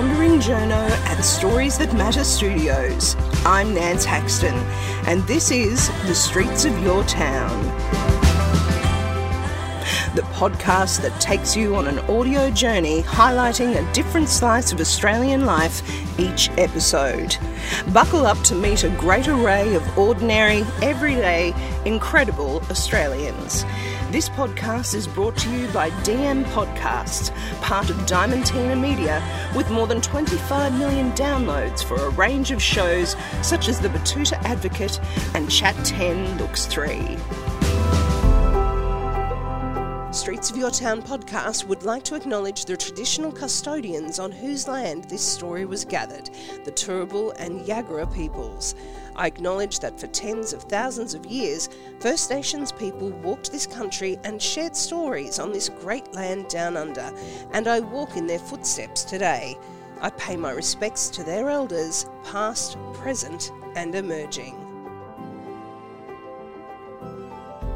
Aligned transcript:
Wandering 0.00 0.40
Journo 0.40 0.88
at 1.08 1.20
Stories 1.20 1.76
That 1.76 1.92
Matter 1.92 2.24
Studios. 2.24 3.16
I'm 3.44 3.74
Nance 3.74 4.02
Haxton, 4.02 4.54
and 5.06 5.22
this 5.24 5.50
is 5.50 5.90
The 6.06 6.14
Streets 6.14 6.64
of 6.64 6.72
Your 6.82 7.04
Town. 7.04 7.62
The 10.14 10.22
podcast 10.32 11.02
that 11.02 11.14
takes 11.20 11.54
you 11.54 11.76
on 11.76 11.86
an 11.86 11.98
audio 11.98 12.50
journey 12.50 13.02
highlighting 13.02 13.76
a 13.76 13.92
different 13.92 14.30
slice 14.30 14.72
of 14.72 14.80
Australian 14.80 15.44
life 15.44 15.82
each 16.18 16.48
episode. 16.56 17.36
Buckle 17.92 18.24
up 18.24 18.42
to 18.44 18.54
meet 18.54 18.84
a 18.84 18.88
great 18.96 19.28
array 19.28 19.74
of 19.74 19.98
ordinary, 19.98 20.64
everyday, 20.80 21.52
incredible 21.84 22.62
Australians. 22.70 23.66
This 24.10 24.28
podcast 24.28 24.96
is 24.96 25.06
brought 25.06 25.36
to 25.36 25.50
you 25.50 25.68
by 25.68 25.90
DM 26.02 26.42
Podcasts, 26.46 27.30
part 27.60 27.90
of 27.90 27.96
Diamantina 28.06 28.78
Media, 28.78 29.22
with 29.54 29.70
more 29.70 29.86
than 29.86 30.00
25 30.00 30.76
million 30.76 31.12
downloads 31.12 31.84
for 31.84 31.94
a 31.94 32.10
range 32.10 32.50
of 32.50 32.60
shows 32.60 33.14
such 33.40 33.68
as 33.68 33.78
The 33.78 33.88
Betoota 33.88 34.32
Advocate 34.42 34.98
and 35.36 35.48
Chat 35.48 35.76
10 35.84 36.38
Looks 36.38 36.66
3. 36.66 37.16
Streets 40.12 40.50
of 40.50 40.56
Your 40.56 40.72
Town 40.72 41.00
podcast 41.02 41.66
would 41.66 41.84
like 41.84 42.02
to 42.02 42.16
acknowledge 42.16 42.64
the 42.64 42.76
traditional 42.76 43.30
custodians 43.30 44.18
on 44.18 44.32
whose 44.32 44.66
land 44.66 45.04
this 45.04 45.22
story 45.22 45.64
was 45.64 45.84
gathered, 45.84 46.30
the 46.64 46.72
Turrbal 46.72 47.32
and 47.38 47.60
Yagara 47.60 48.12
peoples. 48.12 48.74
I 49.20 49.26
acknowledge 49.26 49.80
that 49.80 50.00
for 50.00 50.06
tens 50.06 50.54
of 50.54 50.62
thousands 50.62 51.12
of 51.12 51.26
years, 51.26 51.68
First 51.98 52.30
Nations 52.30 52.72
people 52.72 53.10
walked 53.10 53.52
this 53.52 53.66
country 53.66 54.18
and 54.24 54.40
shared 54.40 54.74
stories 54.74 55.38
on 55.38 55.52
this 55.52 55.68
great 55.68 56.14
land 56.14 56.48
down 56.48 56.74
under, 56.74 57.12
and 57.52 57.68
I 57.68 57.80
walk 57.80 58.16
in 58.16 58.26
their 58.26 58.38
footsteps 58.38 59.04
today. 59.04 59.58
I 60.00 60.08
pay 60.08 60.38
my 60.38 60.52
respects 60.52 61.10
to 61.10 61.22
their 61.22 61.50
elders, 61.50 62.06
past, 62.24 62.78
present, 62.94 63.52
and 63.76 63.94
emerging. 63.94 64.59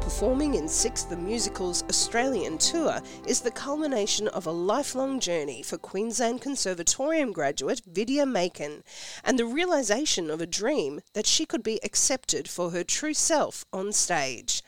Performing 0.05 0.53
in 0.53 0.67
Six 0.67 1.01
the 1.01 1.17
Musical's 1.17 1.81
Australian 1.89 2.59
tour 2.59 3.01
is 3.25 3.41
the 3.41 3.49
culmination 3.49 4.27
of 4.27 4.45
a 4.45 4.51
lifelong 4.51 5.19
journey 5.19 5.63
for 5.63 5.79
Queensland 5.79 6.41
Conservatorium 6.41 7.31
graduate 7.31 7.81
Vidya 7.87 8.27
Makan 8.27 8.83
and 9.23 9.39
the 9.39 9.47
realisation 9.47 10.29
of 10.29 10.41
a 10.41 10.45
dream 10.45 11.01
that 11.13 11.25
she 11.25 11.43
could 11.47 11.63
be 11.63 11.83
accepted 11.83 12.47
for 12.47 12.69
her 12.69 12.83
true 12.83 13.15
self 13.15 13.65
on 13.73 13.91
stage. 13.91 14.61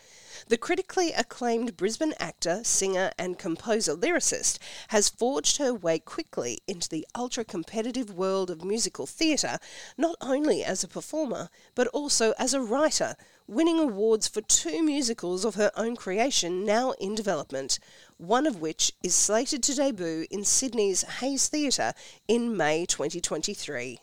The 0.48 0.58
critically 0.58 1.12
acclaimed 1.12 1.78
Brisbane 1.78 2.16
actor, 2.20 2.64
singer, 2.64 3.12
and 3.20 3.38
composer 3.38 3.96
lyricist 3.96 4.58
has 4.88 5.08
forged 5.08 5.58
her 5.58 5.72
way 5.72 6.00
quickly 6.00 6.62
into 6.68 6.90
the 6.90 7.06
ultra 7.16 7.46
competitive 7.46 8.12
world 8.12 8.50
of 8.50 8.64
musical 8.64 9.06
theatre, 9.06 9.60
not 9.98 10.16
only 10.20 10.64
as 10.64 10.84
a 10.84 10.88
performer, 10.88 11.50
but 11.76 11.88
also 11.88 12.34
as 12.40 12.56
a 12.56 12.62
writer, 12.62 13.16
winning 13.48 13.80
awards 13.80 14.28
for 14.28 14.42
two 14.42 14.84
musicals 14.84 15.46
of 15.46 15.56
her 15.56 15.72
own 15.76 15.96
creation 15.96 16.66
now 16.66 16.92
in 17.00 17.16
development, 17.16 17.80
one 18.18 18.46
of 18.46 18.60
which 18.60 18.92
is 19.02 19.16
slated 19.16 19.64
to 19.64 19.74
debut 19.74 20.26
in 20.30 20.44
Sydney's 20.44 21.04
Hayes 21.20 21.48
Theatre 21.48 21.94
in 22.28 22.58
May 22.58 22.86
2023. 22.86 24.00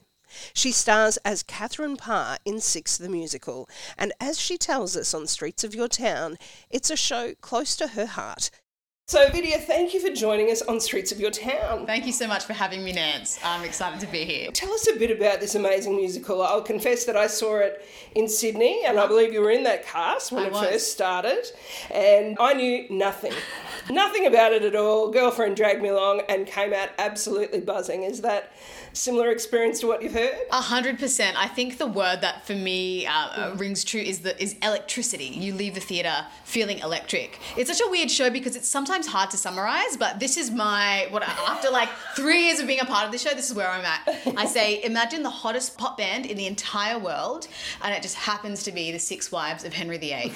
She 0.52 0.72
stars 0.72 1.18
as 1.18 1.42
Catherine 1.42 1.96
Parr 1.96 2.38
in 2.44 2.60
Six 2.60 2.96
the 2.96 3.08
Musical, 3.08 3.68
and 3.98 4.12
as 4.18 4.40
she 4.40 4.56
tells 4.56 4.96
us 4.96 5.14
on 5.14 5.26
Streets 5.26 5.62
of 5.62 5.74
Your 5.74 5.88
Town, 5.88 6.38
it's 6.70 6.90
a 6.90 6.96
show 6.96 7.34
close 7.40 7.76
to 7.76 7.88
her 7.88 8.06
heart. 8.06 8.50
So, 9.06 9.28
Vidya, 9.28 9.58
thank 9.58 9.92
you 9.92 10.00
for 10.00 10.08
joining 10.14 10.50
us 10.50 10.62
on 10.62 10.80
Streets 10.80 11.12
of 11.12 11.20
Your 11.20 11.30
Town. 11.30 11.84
Thank 11.84 12.06
you 12.06 12.12
so 12.12 12.26
much 12.26 12.44
for 12.44 12.54
having 12.54 12.82
me, 12.82 12.90
Nance. 12.90 13.38
I'm 13.44 13.62
excited 13.62 14.00
to 14.00 14.06
be 14.06 14.24
here. 14.24 14.50
Tell 14.50 14.72
us 14.72 14.88
a 14.88 14.96
bit 14.98 15.10
about 15.10 15.40
this 15.40 15.54
amazing 15.54 15.94
musical. 15.94 16.42
I'll 16.42 16.62
confess 16.62 17.04
that 17.04 17.14
I 17.14 17.26
saw 17.26 17.58
it 17.58 17.86
in 18.14 18.26
Sydney, 18.26 18.80
and 18.86 18.98
I 18.98 19.06
believe 19.06 19.34
you 19.34 19.42
were 19.42 19.50
in 19.50 19.64
that 19.64 19.84
cast 19.84 20.32
when 20.32 20.44
I 20.44 20.46
it 20.46 20.52
was. 20.52 20.66
first 20.66 20.92
started, 20.92 21.44
and 21.90 22.38
I 22.40 22.54
knew 22.54 22.86
nothing. 22.88 23.34
nothing 23.90 24.24
about 24.24 24.52
it 24.52 24.62
at 24.62 24.74
all. 24.74 25.10
Girlfriend 25.10 25.54
dragged 25.54 25.82
me 25.82 25.90
along 25.90 26.22
and 26.30 26.46
came 26.46 26.72
out 26.72 26.88
absolutely 26.96 27.60
buzzing. 27.60 28.04
Is 28.04 28.22
that 28.22 28.54
similar 28.94 29.30
experience 29.30 29.80
to 29.80 29.86
what 29.86 30.02
you've 30.02 30.14
heard? 30.14 30.34
A 30.50 30.60
hundred 30.60 30.98
percent. 30.98 31.36
I 31.38 31.48
think 31.48 31.78
the 31.78 31.86
word 31.86 32.20
that 32.22 32.46
for 32.46 32.54
me 32.54 33.06
uh, 33.06 33.12
uh, 33.12 33.54
rings 33.56 33.84
true 33.84 34.00
is 34.00 34.20
the 34.20 34.40
is 34.42 34.56
electricity. 34.62 35.26
You 35.26 35.54
leave 35.54 35.74
the 35.74 35.80
theater 35.80 36.26
feeling 36.44 36.78
electric. 36.78 37.38
It's 37.56 37.70
such 37.70 37.86
a 37.86 37.90
weird 37.90 38.10
show 38.10 38.30
because 38.30 38.56
it's 38.56 38.68
sometimes 38.68 39.06
hard 39.06 39.30
to 39.30 39.36
summarize. 39.36 39.96
But 39.96 40.20
this 40.20 40.36
is 40.36 40.50
my 40.50 41.08
what 41.10 41.22
after 41.22 41.70
like 41.70 41.88
three 42.14 42.46
years 42.46 42.60
of 42.60 42.66
being 42.66 42.80
a 42.80 42.86
part 42.86 43.04
of 43.04 43.12
this 43.12 43.22
show, 43.22 43.34
this 43.34 43.50
is 43.50 43.56
where 43.56 43.68
I'm 43.68 43.84
at. 43.84 44.36
I 44.36 44.46
say, 44.46 44.82
imagine 44.84 45.22
the 45.22 45.30
hottest 45.30 45.76
pop 45.76 45.98
band 45.98 46.26
in 46.26 46.36
the 46.36 46.46
entire 46.46 46.98
world, 46.98 47.48
and 47.82 47.92
it 47.92 48.02
just 48.02 48.16
happens 48.16 48.62
to 48.64 48.72
be 48.72 48.92
the 48.92 48.98
Six 48.98 49.32
Wives 49.32 49.64
of 49.64 49.72
Henry 49.72 49.98
VIII. 49.98 50.32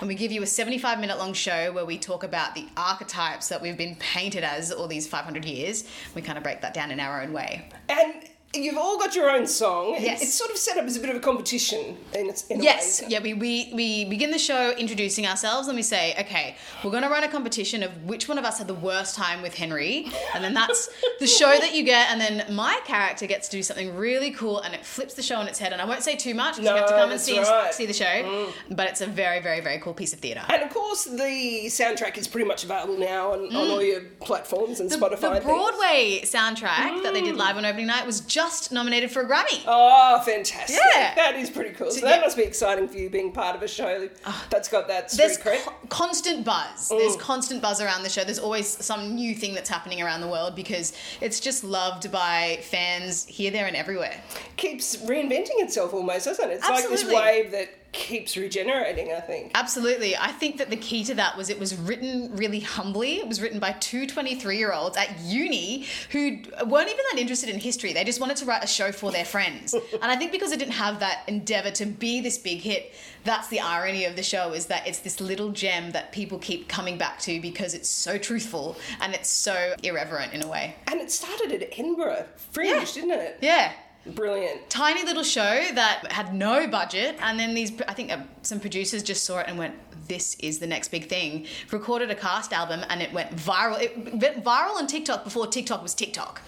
And 0.00 0.08
we 0.08 0.14
give 0.14 0.32
you 0.32 0.42
a 0.42 0.46
75 0.46 1.00
minute 1.00 1.18
long 1.18 1.32
show 1.32 1.72
where 1.72 1.84
we 1.84 1.98
talk 1.98 2.24
about 2.24 2.54
the 2.54 2.66
archetypes 2.76 3.48
that 3.48 3.60
we've 3.62 3.76
been 3.76 3.96
painted 3.96 4.44
as 4.44 4.70
all 4.70 4.86
these 4.86 5.06
500 5.06 5.44
years. 5.44 5.84
We 6.14 6.22
kind 6.22 6.36
of 6.36 6.44
break 6.44 6.60
that 6.60 6.74
down 6.74 6.90
in 6.90 7.00
our 7.00 7.22
own 7.22 7.32
way. 7.32 7.68
And 7.88 8.01
and 8.02 8.31
you've 8.54 8.76
all 8.76 8.98
got 8.98 9.14
your 9.14 9.30
own 9.30 9.46
song. 9.46 9.96
Yes. 9.98 10.22
It's 10.22 10.34
sort 10.34 10.50
of 10.50 10.56
set 10.58 10.76
up 10.76 10.84
as 10.84 10.96
a 10.96 11.00
bit 11.00 11.08
of 11.10 11.16
a 11.16 11.20
competition 11.20 11.96
in, 12.14 12.28
its, 12.28 12.46
in 12.48 12.60
a 12.60 12.64
Yes, 12.64 13.00
way. 13.00 13.08
yeah, 13.10 13.20
we, 13.20 13.32
we, 13.34 13.70
we 13.74 14.04
begin 14.04 14.30
the 14.30 14.38
show 14.38 14.72
introducing 14.72 15.26
ourselves 15.26 15.68
and 15.68 15.76
we 15.76 15.82
say, 15.82 16.14
okay, 16.20 16.56
we're 16.84 16.90
going 16.90 17.02
to 17.02 17.08
run 17.08 17.24
a 17.24 17.28
competition 17.28 17.82
of 17.82 17.90
which 18.04 18.28
one 18.28 18.36
of 18.38 18.44
us 18.44 18.58
had 18.58 18.66
the 18.68 18.74
worst 18.74 19.14
time 19.14 19.40
with 19.40 19.54
Henry. 19.54 20.06
And 20.34 20.44
then 20.44 20.52
that's 20.54 20.90
the 21.18 21.26
show 21.26 21.50
that 21.58 21.74
you 21.74 21.82
get. 21.84 22.10
And 22.10 22.20
then 22.20 22.54
my 22.54 22.78
character 22.84 23.26
gets 23.26 23.48
to 23.48 23.56
do 23.56 23.62
something 23.62 23.96
really 23.96 24.30
cool 24.32 24.60
and 24.60 24.74
it 24.74 24.84
flips 24.84 25.14
the 25.14 25.22
show 25.22 25.36
on 25.36 25.48
its 25.48 25.58
head. 25.58 25.72
And 25.72 25.80
I 25.80 25.86
won't 25.86 26.02
say 26.02 26.16
too 26.16 26.34
much 26.34 26.56
because 26.56 26.68
you 26.70 26.76
have 26.76 26.88
to 26.88 26.94
come 26.94 27.10
and 27.10 27.20
see, 27.20 27.38
right. 27.38 27.70
Mm. 27.70 27.72
see 27.72 27.86
the 27.86 27.92
show. 27.94 28.50
But 28.70 28.88
it's 28.88 29.00
a 29.00 29.06
very, 29.06 29.40
very, 29.40 29.60
very 29.60 29.78
cool 29.78 29.94
piece 29.94 30.12
of 30.12 30.18
theatre. 30.20 30.42
And 30.48 30.62
of 30.62 30.68
course, 30.70 31.04
the 31.04 31.62
soundtrack 31.68 32.18
is 32.18 32.28
pretty 32.28 32.46
much 32.46 32.64
available 32.64 32.98
now 32.98 33.32
on, 33.32 33.46
on 33.54 33.70
all 33.70 33.82
your 33.82 34.02
platforms 34.20 34.80
and 34.80 34.90
The, 34.90 34.96
Spotify. 34.96 35.10
the 35.10 35.16
things. 35.40 35.44
Broadway 35.44 36.20
soundtrack 36.24 37.02
that 37.02 37.12
they 37.14 37.22
did 37.22 37.36
live 37.36 37.56
on 37.56 37.64
opening 37.64 37.86
night 37.86 38.04
was 38.06 38.20
just 38.20 38.41
nominated 38.70 39.10
for 39.10 39.22
a 39.22 39.28
Grammy. 39.28 39.62
Oh, 39.66 40.20
fantastic. 40.24 40.78
Yeah. 40.94 41.14
That 41.14 41.36
is 41.36 41.50
pretty 41.50 41.70
cool. 41.70 41.90
So, 41.90 42.00
So, 42.00 42.06
that 42.06 42.16
yeah. 42.16 42.20
must 42.22 42.36
be 42.36 42.42
exciting 42.42 42.88
for 42.88 42.96
you 42.96 43.08
being 43.08 43.32
part 43.32 43.54
of 43.54 43.62
a 43.62 43.68
show 43.68 44.08
oh. 44.26 44.46
that's 44.50 44.68
got 44.68 44.88
that 44.88 45.10
There's 45.10 45.38
co- 45.38 45.72
constant 45.88 46.44
buzz. 46.44 46.88
There's 46.88 47.16
mm. 47.16 47.20
constant 47.20 47.62
buzz 47.62 47.80
around 47.80 48.02
the 48.02 48.08
show. 48.08 48.24
There's 48.24 48.38
always 48.40 48.66
some 48.66 49.14
new 49.14 49.34
thing 49.34 49.54
that's 49.54 49.70
happening 49.70 50.02
around 50.02 50.20
the 50.20 50.28
world 50.28 50.56
because 50.56 50.92
it's 51.20 51.38
just 51.38 51.62
loved 51.62 52.10
by 52.10 52.58
fans 52.62 53.24
here, 53.26 53.50
there, 53.50 53.66
and 53.66 53.76
everywhere. 53.76 54.20
Keeps 54.56 54.96
reinventing 54.96 55.60
itself 55.60 55.94
almost, 55.94 56.24
doesn't 56.24 56.50
it? 56.50 56.54
It's 56.54 56.68
like 56.68 56.88
this 56.88 57.04
wave 57.04 57.52
that 57.52 57.68
keeps 57.92 58.36
regenerating, 58.36 59.12
I 59.12 59.20
think. 59.20 59.52
Absolutely. 59.54 60.16
I 60.16 60.28
think 60.32 60.56
that 60.58 60.70
the 60.70 60.76
key 60.76 61.04
to 61.04 61.14
that 61.14 61.36
was 61.36 61.50
it 61.50 61.60
was 61.60 61.76
written 61.76 62.34
really 62.34 62.60
humbly. 62.60 63.16
It 63.18 63.28
was 63.28 63.40
written 63.40 63.58
by 63.58 63.72
two 63.72 64.06
23 64.06 64.56
year 64.56 64.72
olds 64.72 64.96
at 64.96 65.20
uni 65.20 65.86
who 66.10 66.38
weren't 66.66 66.88
even 66.88 67.04
that 67.12 67.18
interested 67.18 67.50
in 67.50 67.60
history. 67.60 67.92
They 67.92 68.04
just 68.04 68.18
wanted 68.20 68.38
to 68.38 68.46
write 68.46 68.64
a 68.64 68.66
show 68.66 68.92
for 68.92 69.12
their 69.12 69.24
friends. 69.26 69.74
and 70.02 70.04
I 70.10 70.16
think 70.16 70.32
because 70.32 70.52
it 70.52 70.58
didn't 70.58 70.72
have 70.72 71.00
that 71.00 71.24
endeavor 71.28 71.70
to 71.72 71.86
be 71.86 72.20
this 72.20 72.38
big 72.38 72.60
hit, 72.60 72.94
that's 73.24 73.48
the 73.48 73.60
irony 73.60 74.06
of 74.06 74.16
the 74.16 74.22
show 74.22 74.52
is 74.52 74.66
that 74.66 74.86
it's 74.86 75.00
this 75.00 75.20
little 75.20 75.50
gem 75.52 75.90
that 75.92 76.12
people 76.12 76.38
keep 76.38 76.68
coming 76.68 76.96
back 76.98 77.18
to 77.20 77.40
because 77.40 77.74
it's 77.74 77.88
so 77.88 78.16
truthful 78.18 78.76
and 79.00 79.14
it's 79.14 79.28
so 79.30 79.74
irreverent 79.82 80.32
in 80.32 80.42
a 80.42 80.48
way. 80.48 80.74
And 80.86 81.00
it 81.00 81.10
started 81.10 81.52
at 81.52 81.78
Edinburgh 81.78 82.24
Fringe, 82.52 82.70
Yeah. 82.70 82.84
didn't 82.94 83.10
it? 83.12 83.38
Yeah. 83.42 83.72
Brilliant. 84.04 84.68
tiny 84.68 85.04
little 85.04 85.22
show 85.22 85.62
that 85.74 86.10
had 86.10 86.34
no 86.34 86.66
budget 86.66 87.16
and 87.20 87.38
then 87.38 87.54
these 87.54 87.72
i 87.86 87.94
think 87.94 88.10
uh, 88.10 88.18
some 88.42 88.58
producers 88.58 89.02
just 89.02 89.24
saw 89.24 89.38
it 89.38 89.46
and 89.48 89.58
went 89.58 89.74
this 90.08 90.34
is 90.40 90.58
the 90.58 90.66
next 90.66 90.88
big 90.88 91.08
thing 91.08 91.46
recorded 91.70 92.10
a 92.10 92.14
cast 92.14 92.52
album 92.52 92.84
and 92.88 93.00
it 93.00 93.12
went 93.12 93.34
viral 93.36 93.80
it 93.80 93.96
went 93.96 94.42
viral 94.42 94.74
on 94.74 94.88
tiktok 94.88 95.22
before 95.22 95.46
tiktok 95.46 95.82
was 95.82 95.94
tiktok 95.94 96.42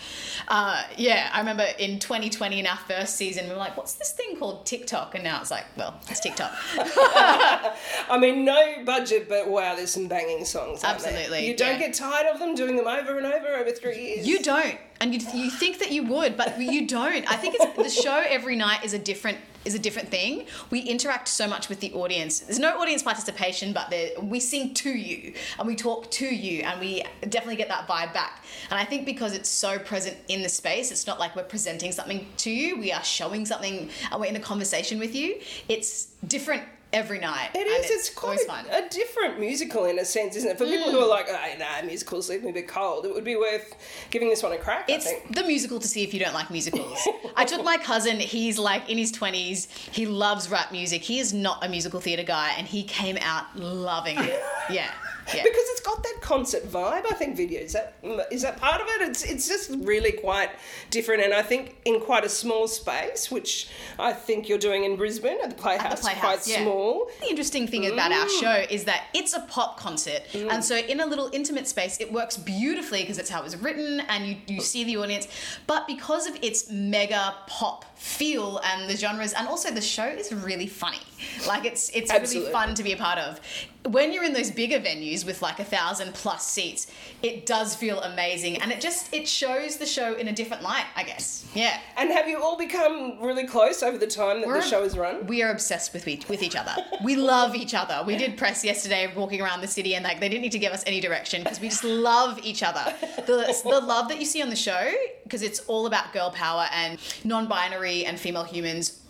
uh, 0.48 0.82
yeah 0.96 1.30
i 1.32 1.38
remember 1.38 1.64
in 1.78 2.00
2020 2.00 2.58
in 2.58 2.66
our 2.66 2.76
first 2.76 3.14
season 3.14 3.44
we 3.44 3.52
were 3.52 3.56
like 3.56 3.76
what's 3.76 3.94
this 3.94 4.10
thing 4.12 4.36
called 4.36 4.66
tiktok 4.66 5.14
and 5.14 5.22
now 5.22 5.40
it's 5.40 5.52
like 5.52 5.64
well 5.76 5.94
it's 6.08 6.18
tiktok 6.20 6.52
I 8.08 8.18
mean, 8.18 8.44
no 8.44 8.84
budget, 8.84 9.28
but 9.28 9.48
wow, 9.48 9.74
there's 9.74 9.90
some 9.92 10.08
banging 10.08 10.44
songs. 10.44 10.82
Absolutely, 10.84 11.46
You 11.46 11.56
don't 11.56 11.80
yeah. 11.80 11.86
get 11.86 11.94
tired 11.94 12.26
of 12.26 12.38
them 12.38 12.54
doing 12.54 12.76
them 12.76 12.86
over 12.86 13.16
and 13.16 13.26
over 13.26 13.48
over 13.48 13.70
three 13.70 14.00
years. 14.00 14.26
You 14.26 14.42
don't, 14.42 14.78
and 15.00 15.14
you, 15.14 15.20
you 15.34 15.50
think 15.50 15.78
that 15.78 15.90
you 15.90 16.04
would, 16.04 16.36
but 16.36 16.60
you 16.60 16.86
don't. 16.86 17.30
I 17.30 17.36
think 17.36 17.56
it's, 17.58 17.76
the 17.76 18.02
show 18.02 18.22
every 18.26 18.56
night 18.56 18.84
is 18.84 18.94
a 18.94 18.98
different 18.98 19.38
is 19.64 19.74
a 19.74 19.78
different 19.78 20.10
thing. 20.10 20.46
We 20.70 20.80
interact 20.80 21.26
so 21.26 21.46
much 21.48 21.70
with 21.70 21.80
the 21.80 21.90
audience. 21.94 22.40
There's 22.40 22.58
no 22.58 22.78
audience 22.80 23.02
participation, 23.02 23.72
but 23.72 23.92
we 24.22 24.38
sing 24.38 24.74
to 24.74 24.90
you 24.90 25.32
and 25.58 25.66
we 25.66 25.74
talk 25.74 26.10
to 26.12 26.26
you, 26.26 26.62
and 26.62 26.78
we 26.80 27.02
definitely 27.30 27.56
get 27.56 27.68
that 27.68 27.88
vibe 27.88 28.12
back. 28.12 28.44
And 28.70 28.78
I 28.78 28.84
think 28.84 29.06
because 29.06 29.34
it's 29.34 29.48
so 29.48 29.78
present 29.78 30.18
in 30.28 30.42
the 30.42 30.50
space, 30.50 30.90
it's 30.90 31.06
not 31.06 31.18
like 31.18 31.34
we're 31.34 31.44
presenting 31.44 31.92
something 31.92 32.26
to 32.38 32.50
you. 32.50 32.78
We 32.78 32.92
are 32.92 33.02
showing 33.02 33.46
something, 33.46 33.88
and 34.10 34.20
we're 34.20 34.26
in 34.26 34.36
a 34.36 34.40
conversation 34.40 34.98
with 34.98 35.14
you. 35.14 35.40
It's 35.68 36.12
different 36.26 36.62
every 36.94 37.18
night. 37.18 37.50
It 37.54 37.66
is. 37.66 37.86
is. 37.86 37.90
It's, 37.90 38.10
quite 38.10 38.30
always 38.30 38.44
fun. 38.44 38.64
a 38.70 38.88
different 38.88 39.40
musical 39.40 39.84
in 39.84 39.98
a 39.98 40.04
sense, 40.04 40.36
isn't 40.36 40.50
it? 40.50 40.58
For 40.58 40.64
people 40.64 40.90
who 40.90 41.00
are 41.00 41.04
hmm. 41.04 41.10
like, 41.10 41.26
oh, 41.28 41.58
nah, 41.58 41.84
musicals 41.84 42.30
leave 42.30 42.42
me 42.44 42.50
a 42.50 42.52
bit 42.52 42.68
cold, 42.68 43.04
it 43.04 43.12
would 43.12 43.24
be 43.24 43.36
worth 43.36 43.74
giving 44.10 44.28
this 44.28 44.42
one 44.42 44.52
a 44.52 44.58
crack, 44.58 44.88
It's 44.88 45.06
I 45.06 45.14
think. 45.14 45.34
the 45.34 45.42
musical 45.42 45.78
to 45.80 45.88
see 45.88 46.02
if 46.04 46.14
you 46.14 46.20
don't 46.20 46.34
like 46.34 46.50
musicals. 46.50 47.06
I 47.36 47.44
took 47.44 47.64
my 47.64 47.76
cousin, 47.76 48.20
he's 48.20 48.58
like 48.58 48.88
in 48.88 48.96
his 48.96 49.12
20s, 49.12 49.68
he 49.90 50.06
loves 50.06 50.48
rap 50.48 50.72
music. 50.72 51.02
He 51.02 51.18
is 51.18 51.34
not 51.34 51.64
a 51.64 51.68
musical 51.68 52.00
theatre 52.00 52.22
guy, 52.22 52.54
and 52.56 52.66
he 52.66 52.84
came 52.84 53.18
out 53.20 53.58
loving 53.58 54.18
it. 54.18 54.42
Yeah. 54.70 54.90
Yeah. 55.28 55.42
Because 55.42 55.64
it's 55.70 55.80
got 55.80 56.02
that 56.02 56.18
concert 56.20 56.64
vibe, 56.64 57.06
I 57.10 57.14
think. 57.14 57.36
Vidya 57.36 57.60
is 57.60 57.72
that 57.72 57.94
is 58.30 58.42
that 58.42 58.58
part 58.58 58.80
of 58.80 58.86
it? 58.88 59.08
It's 59.08 59.22
it's 59.22 59.48
just 59.48 59.70
really 59.80 60.12
quite 60.12 60.50
different, 60.90 61.22
and 61.22 61.32
I 61.32 61.42
think 61.42 61.76
in 61.84 62.00
quite 62.00 62.24
a 62.24 62.28
small 62.28 62.68
space, 62.68 63.30
which 63.30 63.68
I 63.98 64.12
think 64.12 64.48
you're 64.48 64.58
doing 64.58 64.84
in 64.84 64.96
Brisbane 64.96 65.38
at 65.42 65.50
the 65.50 65.56
Playhouse, 65.56 65.92
At 65.92 65.96
the 65.96 66.02
Playhouse, 66.02 66.20
quite 66.20 66.46
yeah. 66.46 66.62
small. 66.62 66.83
The 67.20 67.28
interesting 67.30 67.66
thing 67.66 67.86
about 67.86 68.12
our 68.12 68.26
Mm. 68.26 68.40
show 68.40 68.56
is 68.76 68.84
that 68.84 69.00
it's 69.14 69.32
a 69.34 69.40
pop 69.40 69.78
concert, 69.78 70.22
and 70.34 70.64
so 70.64 70.76
in 70.76 71.00
a 71.00 71.06
little 71.06 71.28
intimate 71.32 71.66
space, 71.68 71.94
it 72.00 72.12
works 72.12 72.36
beautifully 72.36 73.00
because 73.02 73.18
it's 73.18 73.30
how 73.30 73.40
it 73.40 73.44
was 73.44 73.56
written, 73.56 74.00
and 74.08 74.26
you, 74.26 74.36
you 74.46 74.60
see 74.60 74.84
the 74.84 74.96
audience. 74.96 75.26
But 75.66 75.86
because 75.86 76.26
of 76.26 76.34
its 76.42 76.70
mega 76.70 77.34
pop 77.46 77.84
feel 77.96 78.58
and 78.68 78.88
the 78.90 78.96
genres, 78.96 79.32
and 79.32 79.48
also 79.48 79.70
the 79.70 79.80
show 79.96 80.06
is 80.22 80.32
really 80.32 80.66
funny. 80.66 80.98
Like 81.46 81.64
it's 81.66 81.90
it's 81.90 82.10
Absolutely. 82.10 82.50
really 82.50 82.52
fun 82.52 82.74
to 82.74 82.82
be 82.82 82.92
a 82.92 82.96
part 82.96 83.18
of. 83.18 83.40
When 83.86 84.12
you're 84.14 84.24
in 84.24 84.32
those 84.32 84.50
bigger 84.50 84.78
venues 84.80 85.26
with 85.26 85.42
like 85.42 85.58
a 85.60 85.64
thousand 85.64 86.14
plus 86.14 86.46
seats, 86.48 86.86
it 87.22 87.44
does 87.44 87.74
feel 87.74 88.00
amazing, 88.00 88.62
and 88.62 88.72
it 88.72 88.80
just 88.80 89.12
it 89.12 89.28
shows 89.28 89.76
the 89.76 89.84
show 89.84 90.14
in 90.14 90.28
a 90.28 90.32
different 90.32 90.62
light, 90.62 90.86
I 90.96 91.02
guess. 91.04 91.46
Yeah. 91.54 91.78
And 91.98 92.10
have 92.10 92.26
you 92.26 92.42
all 92.42 92.56
become 92.56 93.20
really 93.20 93.46
close 93.46 93.82
over 93.82 93.98
the 93.98 94.06
time 94.06 94.40
that 94.40 94.46
We're- 94.48 94.60
the 94.62 94.66
show 94.66 94.82
has 94.82 94.96
run? 94.96 95.26
We 95.26 95.42
are 95.42 95.50
obsessed 95.50 95.92
with 95.92 96.08
each, 96.08 96.28
with 96.28 96.42
each 96.42 96.56
other. 96.56 96.74
We 97.04 97.16
love 97.16 97.54
each 97.54 97.74
other. 97.74 98.02
We 98.06 98.16
did 98.16 98.38
press 98.38 98.64
yesterday, 98.64 99.12
walking 99.14 99.42
around 99.42 99.60
the 99.60 99.68
city, 99.68 99.94
and 99.96 100.02
like 100.04 100.18
they 100.18 100.28
didn't 100.30 100.42
need 100.42 100.52
to 100.52 100.58
give 100.58 100.72
us 100.72 100.82
any 100.86 101.00
direction 101.00 101.42
because 101.42 101.60
we 101.60 101.68
just 101.68 101.84
love 101.84 102.38
each 102.42 102.62
other. 102.62 102.84
The 103.26 103.54
the 103.64 103.80
love 103.80 104.08
that 104.08 104.18
you 104.18 104.24
see 104.24 104.40
on 104.40 104.48
the 104.48 104.56
show 104.56 104.90
because 105.24 105.42
it's 105.42 105.60
all 105.66 105.86
about 105.86 106.12
girl 106.12 106.30
power 106.30 106.66
and 106.72 106.98
non-binary 107.24 108.04
and 108.06 108.18
female 108.18 108.44
humans 108.44 109.00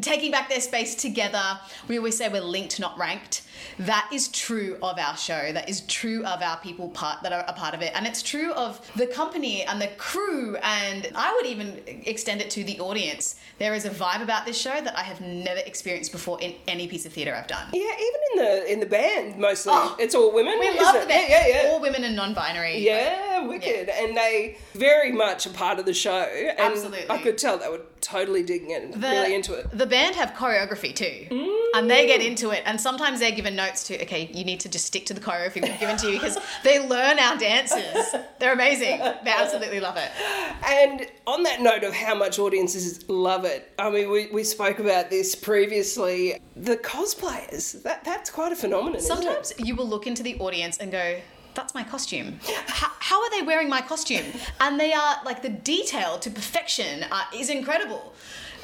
taking 0.00 0.30
back 0.30 0.48
their 0.48 0.60
space 0.60 0.94
together. 0.94 1.58
We 1.88 1.98
always 1.98 2.16
say 2.16 2.28
we're 2.28 2.40
linked, 2.40 2.78
not 2.80 2.98
ranked. 2.98 3.42
That 3.78 4.08
is 4.12 4.28
true 4.28 4.78
of 4.82 4.98
our 4.98 5.16
show. 5.16 5.52
That 5.52 5.68
is 5.68 5.82
true 5.82 6.24
of 6.24 6.42
our 6.42 6.58
people 6.58 6.88
part 6.90 7.22
that 7.22 7.32
are 7.32 7.44
a 7.48 7.52
part 7.52 7.74
of 7.74 7.82
it, 7.82 7.92
and 7.94 8.06
it's 8.06 8.22
true 8.22 8.52
of 8.52 8.80
the 8.96 9.06
company 9.06 9.62
and 9.62 9.80
the 9.80 9.88
crew. 9.98 10.56
And 10.56 11.08
I 11.14 11.32
would 11.34 11.46
even 11.46 11.82
extend 11.86 12.40
it 12.40 12.50
to 12.50 12.64
the 12.64 12.80
audience. 12.80 13.36
There 13.58 13.74
is 13.74 13.84
a 13.84 13.90
vibe 13.90 14.22
about 14.22 14.46
this 14.46 14.58
show 14.58 14.80
that 14.80 14.96
I 14.96 15.02
have 15.02 15.20
never 15.20 15.60
experienced 15.60 16.12
before 16.12 16.40
in 16.40 16.54
any 16.68 16.88
piece 16.88 17.06
of 17.06 17.12
theatre 17.12 17.34
I've 17.34 17.46
done. 17.46 17.68
Yeah, 17.72 17.82
even 17.82 18.20
in 18.32 18.38
the 18.38 18.72
in 18.72 18.80
the 18.80 18.86
band, 18.86 19.38
mostly 19.38 19.72
Oh, 19.74 19.96
it's 19.98 20.14
all 20.14 20.32
women. 20.32 20.58
We 20.58 20.70
love 20.78 20.94
it? 20.96 21.02
the 21.02 21.06
band. 21.06 21.26
Yeah, 21.28 21.46
yeah, 21.46 21.62
yeah. 21.62 21.70
All 21.70 21.80
women 21.80 22.04
and 22.04 22.16
non-binary. 22.16 22.78
Yeah, 22.78 23.46
wicked. 23.46 23.88
And 23.88 24.16
they 24.16 24.58
very 24.74 25.12
much 25.12 25.46
a 25.46 25.50
part 25.50 25.78
of 25.78 25.86
the 25.86 25.94
show. 25.94 26.22
And 26.22 26.58
Absolutely. 26.58 27.10
I 27.10 27.18
could 27.22 27.38
tell 27.38 27.58
they 27.58 27.68
were 27.68 27.82
totally 28.00 28.42
digging 28.42 28.70
it 28.70 28.92
The, 28.92 28.98
really 28.98 29.34
into 29.34 29.54
it. 29.54 29.66
The 29.72 29.86
band 29.86 30.16
have 30.16 30.32
choreography 30.32 30.94
too, 30.94 31.26
mm. 31.30 31.66
and 31.74 31.90
they 31.90 32.06
get 32.06 32.20
into 32.20 32.50
it. 32.50 32.62
And 32.66 32.80
sometimes 32.80 33.20
they're 33.20 33.32
given 33.32 33.45
notes 33.50 33.84
to, 33.84 34.02
okay, 34.02 34.30
you 34.32 34.44
need 34.44 34.60
to 34.60 34.68
just 34.68 34.86
stick 34.86 35.06
to 35.06 35.14
the 35.14 35.20
choreography 35.20 35.62
we've 35.62 35.78
given 35.78 35.96
to 35.98 36.06
you 36.06 36.14
because 36.14 36.38
they 36.64 36.86
learn 36.86 37.18
our 37.18 37.36
dances. 37.36 38.14
They're 38.38 38.52
amazing. 38.52 38.98
They 38.98 39.30
absolutely 39.30 39.80
love 39.80 39.96
it. 39.96 40.10
And 40.66 41.06
on 41.26 41.42
that 41.44 41.60
note 41.60 41.84
of 41.84 41.94
how 41.94 42.14
much 42.14 42.38
audiences 42.38 43.08
love 43.08 43.44
it, 43.44 43.72
I 43.78 43.90
mean, 43.90 44.10
we, 44.10 44.28
we 44.28 44.44
spoke 44.44 44.78
about 44.78 45.10
this 45.10 45.34
previously. 45.34 46.40
The 46.56 46.76
cosplayers, 46.76 47.82
that, 47.82 48.04
that's 48.04 48.30
quite 48.30 48.52
a 48.52 48.56
phenomenon. 48.56 49.00
Sometimes 49.00 49.52
you 49.58 49.76
will 49.76 49.88
look 49.88 50.06
into 50.06 50.22
the 50.22 50.36
audience 50.38 50.78
and 50.78 50.90
go, 50.90 51.20
that's 51.54 51.74
my 51.74 51.82
costume. 51.82 52.38
How, 52.66 52.90
how 52.98 53.22
are 53.22 53.30
they 53.30 53.42
wearing 53.42 53.68
my 53.68 53.80
costume? 53.80 54.26
And 54.60 54.78
they 54.78 54.92
are 54.92 55.16
like 55.24 55.42
the 55.42 55.48
detail 55.48 56.18
to 56.18 56.30
perfection 56.30 57.04
uh, 57.10 57.22
is 57.34 57.48
incredible. 57.48 58.12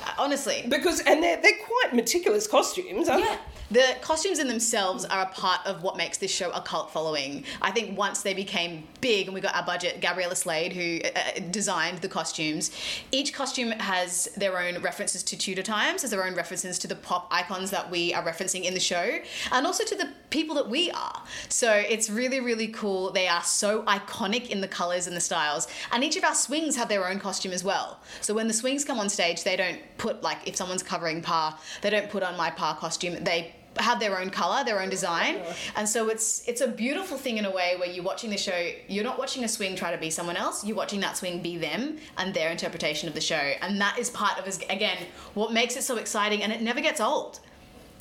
Uh, 0.05 0.11
honestly. 0.19 0.65
Because, 0.69 1.01
and 1.01 1.23
they're, 1.23 1.41
they're 1.41 1.59
quite 1.65 1.95
meticulous 1.95 2.47
costumes, 2.47 3.09
aren't 3.09 3.25
Yeah. 3.25 3.39
The 3.73 3.97
costumes 4.03 4.39
in 4.39 4.49
themselves 4.49 5.07
are 5.07 5.23
a 5.23 5.27
part 5.29 5.67
of 5.67 5.83
what 5.83 5.97
makes 5.97 6.19
this 6.19 6.31
show 6.31 6.51
a 6.51 6.61
cult 6.61 6.91
following. 6.91 7.45
I 7.63 7.71
think 7.71 7.97
once 7.97 8.21
they 8.21 8.35
became 8.35 8.87
big 9.01 9.29
and 9.29 9.35
we 9.35 9.41
got 9.41 9.57
our 9.57 9.65
budget, 9.65 10.03
Gabriella 10.03 10.37
Slade, 10.37 10.75
who 10.75 11.01
uh, 11.09 11.41
designed 11.51 12.03
the 12.03 12.09
costumes, 12.09 12.71
each 13.13 13.33
costume 13.33 13.71
has 13.71 14.27
their 14.37 14.59
own 14.59 14.83
references 14.83 15.23
to 15.23 15.39
Tudor 15.39 15.63
times, 15.63 16.03
has 16.03 16.11
their 16.11 16.23
own 16.23 16.35
references 16.35 16.79
to 16.81 16.87
the 16.87 16.97
pop 16.97 17.29
icons 17.31 17.71
that 17.71 17.91
we 17.91 18.13
are 18.13 18.23
referencing 18.23 18.65
in 18.65 18.75
the 18.75 18.81
show, 18.81 19.21
and 19.53 19.67
also 19.67 19.85
to 19.85 19.97
the 19.97 20.11
people 20.29 20.55
that 20.57 20.69
we 20.69 20.91
are. 20.91 21.23
So 21.49 21.73
it's 21.73 22.11
really, 22.11 22.41
really 22.41 22.69
cool. 22.69 23.11
They 23.11 23.27
are 23.27 23.43
so 23.43 23.85
iconic 23.85 24.51
in 24.51 24.61
the 24.61 24.69
colors 24.69 25.07
and 25.07 25.17
the 25.17 25.21
styles. 25.21 25.67
And 25.93 26.05
each 26.05 26.19
of 26.19 26.25
our 26.25 26.35
swings 26.35 26.77
have 26.77 26.91
their 26.91 27.09
own 27.09 27.19
costume 27.19 27.53
as 27.53 27.65
well. 27.65 28.01
So 28.21 28.35
when 28.35 28.49
the 28.49 28.55
swings 28.55 28.85
come 28.85 28.99
on 28.99 29.09
stage, 29.09 29.45
they 29.45 29.57
don't 29.57 29.81
put, 29.97 30.23
like, 30.23 30.47
if 30.47 30.57
someone's 30.57 30.83
covering 30.83 31.23
Parr, 31.23 31.57
they 31.81 31.89
don't 31.89 32.11
put 32.11 32.23
on 32.23 32.37
my 32.37 32.51
Parr 32.51 32.77
costume. 32.77 33.25
They 33.25 33.55
have 33.79 34.01
their 34.01 34.19
own 34.19 34.31
color, 34.31 34.65
their 34.65 34.81
own 34.81 34.91
design, 34.91 35.41
and 35.77 35.89
so 35.89 36.09
it's 36.09 36.47
it's 36.49 36.61
a 36.61 36.69
beautiful 36.69 37.17
thing 37.17 37.39
in 37.39 37.45
a 37.45 37.51
way 37.51 37.75
where 37.79 37.89
you're 37.89 38.05
watching 38.05 38.31
the 38.31 38.37
show. 38.37 38.71
You're 38.89 39.05
not 39.05 39.19
watching 39.19 39.45
a 39.45 39.49
swing 39.49 39.77
try 39.77 39.93
to 39.93 39.99
be 39.99 40.11
someone 40.11 40.37
else. 40.37 40.65
You're 40.65 40.77
watching 40.77 41.01
that 41.01 41.17
swing 41.17 41.43
be 41.43 41.57
them 41.57 41.99
and 42.19 42.35
their 42.35 42.51
interpretation 42.51 43.09
of 43.09 43.15
the 43.15 43.21
show, 43.21 43.53
and 43.63 43.81
that 43.81 43.99
is 43.99 44.11
part 44.11 44.39
of 44.39 44.47
again 44.71 44.99
what 45.35 45.53
makes 45.53 45.77
it 45.77 45.83
so 45.83 45.97
exciting, 45.97 46.43
and 46.43 46.53
it 46.53 46.63
never 46.63 46.81
gets 46.81 47.01
old 47.01 47.41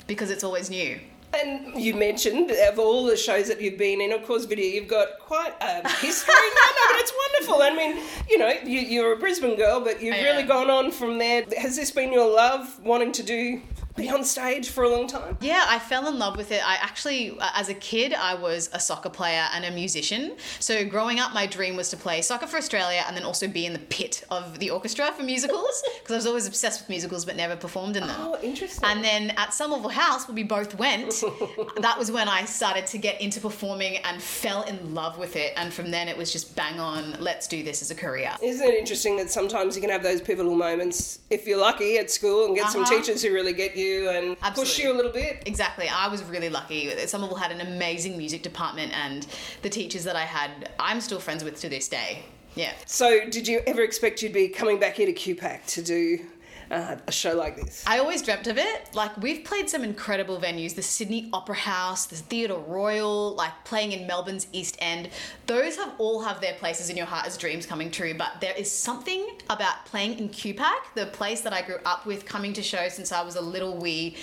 because 0.08 0.30
it's 0.30 0.44
always 0.44 0.70
new. 0.70 1.00
And 1.34 1.82
you 1.82 1.94
mentioned 1.94 2.52
of 2.52 2.78
all 2.78 3.06
the 3.06 3.16
shows 3.16 3.48
that 3.48 3.62
you've 3.62 3.78
been 3.78 4.02
in, 4.02 4.12
of 4.12 4.24
course, 4.26 4.44
Vidya, 4.44 4.66
you've 4.66 4.90
got 4.90 5.18
quite 5.20 5.54
a 5.62 5.88
history. 5.90 6.34
no, 6.36 6.44
no, 6.44 6.82
but 6.90 7.00
it's 7.00 7.14
wonderful. 7.32 7.62
I 7.64 7.74
mean, 7.74 8.04
you 8.30 8.38
know, 8.38 8.50
you, 8.66 8.80
you're 8.82 9.14
a 9.14 9.18
Brisbane 9.18 9.56
girl, 9.56 9.80
but 9.80 10.02
you've 10.02 10.18
really 10.18 10.44
gone 10.44 10.70
on 10.70 10.92
from 10.92 11.20
there. 11.20 11.46
Has 11.58 11.78
this 11.78 11.90
been 11.90 12.12
your 12.12 12.30
love, 12.30 12.84
wanting 12.84 13.14
to 13.14 13.24
do 13.24 13.62
be 13.96 14.10
on 14.10 14.24
stage 14.24 14.70
for 14.70 14.84
a 14.84 14.90
long 14.90 15.08
time? 15.08 15.38
Yeah, 15.42 15.66
I 15.68 15.80
fell 15.80 16.08
in 16.08 16.18
love 16.18 16.38
with 16.38 16.52
it. 16.52 16.62
I 16.66 16.76
actually, 16.76 17.32
uh, 17.40 17.50
as 17.56 17.70
a 17.70 17.74
kid, 17.74 18.14
I 18.14 18.36
was 18.36 18.70
a 18.74 18.80
soccer 18.80 19.10
player 19.10 19.46
and 19.54 19.66
a 19.66 19.72
musician. 19.72 20.38
So 20.60 20.86
growing 20.86 21.20
up, 21.20 21.34
my 21.34 21.46
dream 21.46 21.76
was 21.76 21.90
to 21.90 21.98
play 21.98 22.22
soccer 22.22 22.48
for 22.48 22.58
Australia 22.58 23.04
and 23.08 23.16
then 23.16 23.24
also 23.24 23.48
be 23.48 23.66
in 23.66 23.74
the 23.74 23.80
pit 23.80 24.24
of 24.32 24.60
the 24.60 24.70
orchestra 24.70 25.12
for 25.12 25.24
musicals 25.24 25.84
because 26.00 26.14
I 26.14 26.16
was 26.16 26.26
always 26.28 26.48
obsessed 26.48 26.82
with 26.82 26.90
musicals 26.90 27.26
but 27.26 27.36
never 27.36 27.56
performed 27.56 27.98
in 27.98 28.08
them. 28.08 28.16
Oh, 28.20 28.38
interesting. 28.42 28.84
And 28.88 29.04
then 29.04 29.32
at 29.32 29.54
Somerville 29.54 29.90
House, 29.90 30.28
where 30.28 30.36
we 30.36 30.44
both 30.44 30.78
went, 30.78 31.10
that 31.82 31.98
was 31.98 32.12
when 32.12 32.28
I 32.30 32.46
started 32.46 32.86
to 32.88 32.98
get 32.98 33.20
into 33.22 33.40
performing 33.42 33.98
and 33.98 34.22
fell 34.22 34.64
in 34.64 34.94
love 34.96 35.18
with 35.18 35.36
it. 35.36 35.54
And 35.58 35.74
from 35.74 35.92
then, 35.92 36.08
it 36.08 36.18
was 36.18 36.32
just 36.32 36.56
bang 36.56 36.80
on, 36.80 37.16
let's 37.20 37.48
do 37.48 37.64
this 37.64 37.82
as 37.82 37.92
a 37.92 37.96
career. 37.96 38.32
Isn't 38.42 38.66
it 38.68 38.74
interesting 38.76 39.18
that 39.18 39.30
sometimes 39.32 39.76
you 39.76 39.82
can 39.82 39.90
have 39.90 40.04
those 40.04 40.22
pivotal 40.22 40.56
moments 40.56 41.20
if 41.30 41.46
you're 41.48 41.60
lucky 41.60 41.98
at 41.98 42.10
school 42.10 42.46
and 42.46 42.56
get 42.56 42.70
some 42.70 42.82
Uh-huh. 42.84 42.98
teachers 42.98 43.22
who 43.22 43.34
really 43.34 43.54
get 43.54 43.76
you 43.76 43.81
and 44.10 44.40
push 44.56 44.80
you 44.80 44.92
a 44.92 44.96
little 44.96 45.12
bit? 45.12 45.44
Exactly. 45.46 45.88
I 45.88 46.08
was 46.08 46.24
really 46.24 46.50
lucky. 46.50 46.90
Somerville 47.08 47.38
had 47.38 47.52
an 47.52 47.62
amazing 47.62 48.18
music 48.18 48.44
department, 48.44 48.94
and 48.94 49.28
the 49.62 49.70
teachers 49.70 50.04
that 50.04 50.16
I 50.16 50.26
had, 50.26 50.72
I'm 50.80 51.02
still 51.02 51.20
friends 51.20 51.44
with 51.44 51.60
to 51.62 51.70
this 51.70 51.88
day. 51.88 52.24
Yeah. 52.56 52.74
So, 52.86 53.30
did 53.30 53.48
you 53.48 53.62
ever 53.66 53.82
expect 53.82 54.22
you'd 54.22 54.34
be 54.34 54.50
coming 54.50 54.80
back 54.80 54.96
here 54.96 55.06
to 55.06 55.14
QPAC 55.14 55.66
to 55.68 55.82
do 55.82 56.26
uh, 56.72 56.96
a 57.06 57.12
show 57.12 57.36
like 57.36 57.58
this? 57.58 57.84
I 57.86 58.00
always 58.00 58.22
dreamt 58.22 58.48
of 58.48 58.58
it. 58.58 58.90
Like 58.94 59.16
we've 59.18 59.44
played 59.44 59.70
some 59.70 59.84
incredible 59.84 60.40
venues, 60.40 60.76
the 60.76 60.82
Sydney 60.82 61.30
Opera 61.34 61.56
House, 61.56 62.06
the 62.06 62.16
Theatre 62.16 62.58
Royal, 62.58 63.36
like 63.36 63.52
playing 63.66 63.92
in 63.92 64.08
Melbourne's 64.08 64.48
East 64.52 64.78
End. 64.80 65.10
Those 65.48 65.76
have 65.76 65.94
all 65.98 66.24
have 66.24 66.42
their 66.42 66.54
places 66.56 66.90
in 66.90 66.98
your 66.98 67.06
heart 67.06 67.28
as 67.28 67.38
dreams 67.38 67.66
coming 67.66 67.92
true. 67.92 68.14
But 68.14 68.40
there 68.40 68.56
is 68.56 68.72
something 68.72 69.28
about 69.50 69.86
playing 69.86 70.18
in 70.18 70.30
QPAC, 70.30 70.96
the 70.96 71.08
place 71.08 71.42
that 71.42 71.54
I 71.54 71.62
grew 71.62 71.80
up 71.86 72.06
with, 72.06 72.26
coming 72.26 72.54
to 72.54 72.64
shows 72.64 72.94
since 72.94 73.12
I 73.12 73.22
was 73.22 73.36
a 73.36 73.42
little 73.42 73.78
wee 73.78 74.16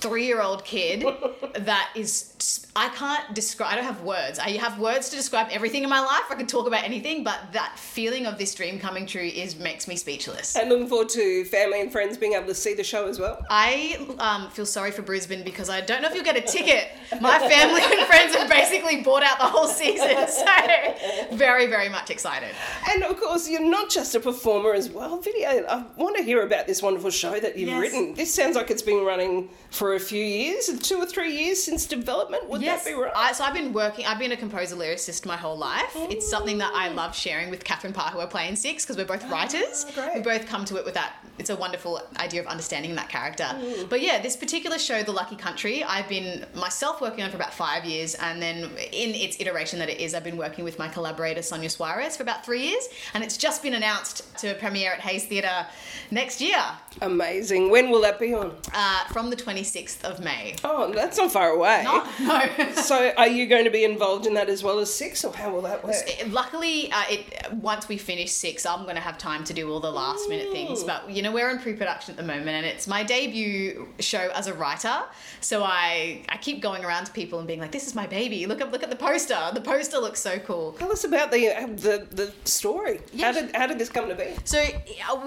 three-year-old 0.00 0.64
kid 0.64 1.04
that 1.54 1.90
is 1.94 2.66
I 2.76 2.88
can't 2.90 3.34
describe 3.34 3.72
I 3.72 3.76
don't 3.76 3.84
have 3.84 4.02
words. 4.02 4.38
I 4.38 4.50
have 4.58 4.78
words 4.78 5.08
to 5.08 5.16
describe 5.16 5.48
everything 5.50 5.82
in 5.82 5.88
my 5.88 6.00
life. 6.00 6.24
I 6.30 6.34
could 6.34 6.48
talk 6.48 6.66
about 6.66 6.84
anything, 6.84 7.24
but 7.24 7.40
that 7.52 7.78
feeling 7.78 8.26
of 8.26 8.36
this 8.38 8.54
dream 8.54 8.78
coming 8.78 9.06
true 9.06 9.22
is 9.22 9.56
makes 9.56 9.88
me 9.88 9.96
speechless. 9.96 10.56
And 10.56 10.68
looking 10.68 10.86
forward 10.86 11.08
to 11.10 11.44
family 11.46 11.80
and 11.80 11.90
friends 11.90 12.18
being 12.18 12.34
able 12.34 12.46
to 12.46 12.54
see 12.54 12.74
the 12.74 12.84
show 12.84 13.08
as 13.08 13.18
well. 13.18 13.44
I 13.48 13.96
um, 14.18 14.50
feel 14.50 14.66
sorry 14.66 14.90
for 14.90 15.02
Brisbane 15.02 15.42
because 15.42 15.70
I 15.70 15.80
don't 15.80 16.02
know 16.02 16.08
if 16.08 16.14
you'll 16.14 16.24
get 16.24 16.36
a 16.36 16.42
ticket. 16.42 16.90
My 17.20 17.38
family 17.38 17.80
and 17.82 18.06
friends 18.06 18.34
have 18.36 18.50
basically 18.50 19.02
bought 19.02 19.22
out 19.22 19.38
the 19.38 19.46
whole 19.46 19.68
season, 19.68 20.28
so 20.28 21.36
very, 21.36 21.66
very 21.66 21.88
much 21.88 22.10
excited. 22.10 22.54
And 22.90 23.02
of 23.04 23.18
course, 23.18 23.48
you're 23.48 23.60
not 23.68 23.88
just 23.90 24.14
a 24.14 24.20
performer 24.20 24.74
as 24.74 24.90
well. 24.90 25.18
Vidya. 25.18 25.64
I 25.68 25.84
want 25.96 26.16
to 26.18 26.22
hear 26.22 26.42
about 26.42 26.66
this 26.66 26.82
wonderful 26.82 27.10
show 27.10 27.40
that 27.40 27.56
you've 27.56 27.70
Yes. 27.70 27.80
written. 27.80 28.14
This 28.14 28.32
sounds 28.32 28.54
like 28.54 28.70
it's 28.70 28.82
been 28.82 29.04
running 29.04 29.48
for 29.70 29.85
for 29.86 29.94
a 29.94 30.00
few 30.00 30.24
years, 30.24 30.68
two 30.80 30.96
or 30.96 31.06
three 31.06 31.32
years 31.32 31.62
since 31.62 31.86
development. 31.86 32.48
Would 32.48 32.60
Yes, 32.60 32.82
that 32.82 32.90
be 32.90 33.00
right? 33.00 33.12
I, 33.14 33.30
so 33.32 33.44
I've 33.44 33.54
been 33.54 33.72
working. 33.72 34.04
I've 34.04 34.18
been 34.18 34.32
a 34.32 34.36
composer 34.36 34.74
lyricist 34.74 35.24
my 35.24 35.36
whole 35.36 35.56
life. 35.56 35.92
It's 35.94 36.28
something 36.28 36.58
that 36.58 36.72
I 36.74 36.88
love 36.88 37.14
sharing 37.14 37.50
with 37.50 37.62
Catherine 37.62 37.92
Parr, 37.92 38.10
who 38.10 38.18
are 38.18 38.26
playing 38.26 38.56
Six, 38.56 38.84
because 38.84 38.96
we're 38.96 39.04
both 39.04 39.22
writers. 39.30 39.86
Ah, 39.88 39.92
great. 39.94 40.14
We 40.16 40.20
both 40.22 40.46
come 40.46 40.64
to 40.64 40.76
it 40.76 40.84
with 40.84 40.94
that. 40.94 41.12
It's 41.38 41.50
a 41.50 41.56
wonderful 41.56 42.00
idea 42.18 42.40
of 42.40 42.48
understanding 42.48 42.96
that 42.96 43.08
character. 43.08 43.44
Mm. 43.44 43.88
But 43.88 44.00
yeah, 44.00 44.20
this 44.20 44.36
particular 44.36 44.78
show, 44.78 45.04
The 45.04 45.12
Lucky 45.12 45.36
Country, 45.36 45.84
I've 45.84 46.08
been 46.08 46.44
myself 46.56 47.00
working 47.00 47.22
on 47.22 47.30
for 47.30 47.36
about 47.36 47.54
five 47.54 47.84
years, 47.84 48.16
and 48.16 48.42
then 48.42 48.64
in 48.92 49.14
its 49.14 49.38
iteration 49.38 49.78
that 49.78 49.88
it 49.88 50.00
is, 50.00 50.14
I've 50.14 50.24
been 50.24 50.38
working 50.38 50.64
with 50.64 50.80
my 50.80 50.88
collaborator 50.88 51.42
Sonya 51.42 51.68
Suares 51.68 52.16
for 52.16 52.24
about 52.24 52.44
three 52.44 52.62
years, 52.62 52.88
and 53.14 53.22
it's 53.22 53.36
just 53.36 53.62
been 53.62 53.74
announced 53.74 54.36
to 54.38 54.54
premiere 54.54 54.94
at 54.94 55.00
Hayes 55.00 55.26
Theatre 55.26 55.66
next 56.10 56.40
year 56.40 56.56
Amazing. 57.02 57.70
When 57.70 57.90
will 57.90 58.00
that 58.00 58.18
be 58.18 58.32
on? 58.34 58.52
uh, 58.74 59.04
from 59.12 59.28
the 59.28 59.36
26th 59.36 59.75
of 60.04 60.20
May. 60.20 60.54
Oh, 60.64 60.92
that's 60.92 61.18
not 61.18 61.32
far 61.32 61.50
away. 61.50 61.82
No, 61.84 62.04
no. 62.20 62.72
So, 62.86 63.12
are 63.16 63.26
you 63.28 63.46
going 63.46 63.64
to 63.64 63.70
be 63.70 63.84
involved 63.84 64.26
in 64.26 64.34
that 64.34 64.48
as 64.48 64.62
well 64.62 64.78
as 64.78 64.92
Six, 64.92 65.24
or 65.24 65.32
how 65.34 65.50
will 65.52 65.62
that 65.62 65.84
work? 65.84 65.94
Luckily, 66.28 66.90
uh, 66.90 67.04
it 67.10 67.52
once 67.52 67.88
we 67.88 67.98
finish 67.98 68.30
six, 68.30 68.64
I'm 68.64 68.84
going 68.84 68.94
to 68.94 69.00
have 69.00 69.18
time 69.18 69.44
to 69.44 69.52
do 69.52 69.70
all 69.70 69.80
the 69.80 69.90
last 69.90 70.28
minute 70.28 70.50
things. 70.52 70.84
But 70.84 71.10
you 71.10 71.22
know, 71.22 71.32
we're 71.32 71.50
in 71.50 71.58
pre-production 71.58 72.12
at 72.12 72.16
the 72.16 72.22
moment, 72.22 72.48
and 72.48 72.64
it's 72.66 72.86
my 72.86 73.02
debut 73.02 73.88
show 73.98 74.30
as 74.34 74.46
a 74.46 74.54
writer. 74.54 75.02
So 75.40 75.62
I 75.62 76.22
I 76.28 76.36
keep 76.38 76.62
going 76.62 76.84
around 76.84 77.06
to 77.06 77.12
people 77.12 77.38
and 77.38 77.46
being 77.46 77.60
like, 77.60 77.72
"This 77.72 77.86
is 77.86 77.94
my 77.94 78.06
baby. 78.06 78.46
Look 78.46 78.60
at 78.60 78.72
look 78.72 78.82
at 78.82 78.90
the 78.90 78.96
poster. 78.96 79.38
The 79.52 79.60
poster 79.60 79.98
looks 79.98 80.20
so 80.20 80.38
cool." 80.38 80.72
Tell 80.72 80.92
us 80.92 81.04
about 81.04 81.30
the 81.30 81.48
uh, 81.50 81.66
the, 81.66 82.06
the 82.10 82.32
story. 82.44 83.00
Yeah. 83.12 83.26
How 83.26 83.32
did 83.32 83.56
how 83.56 83.66
did 83.66 83.78
this 83.78 83.88
come 83.88 84.08
to 84.08 84.14
be? 84.14 84.28
So 84.44 84.58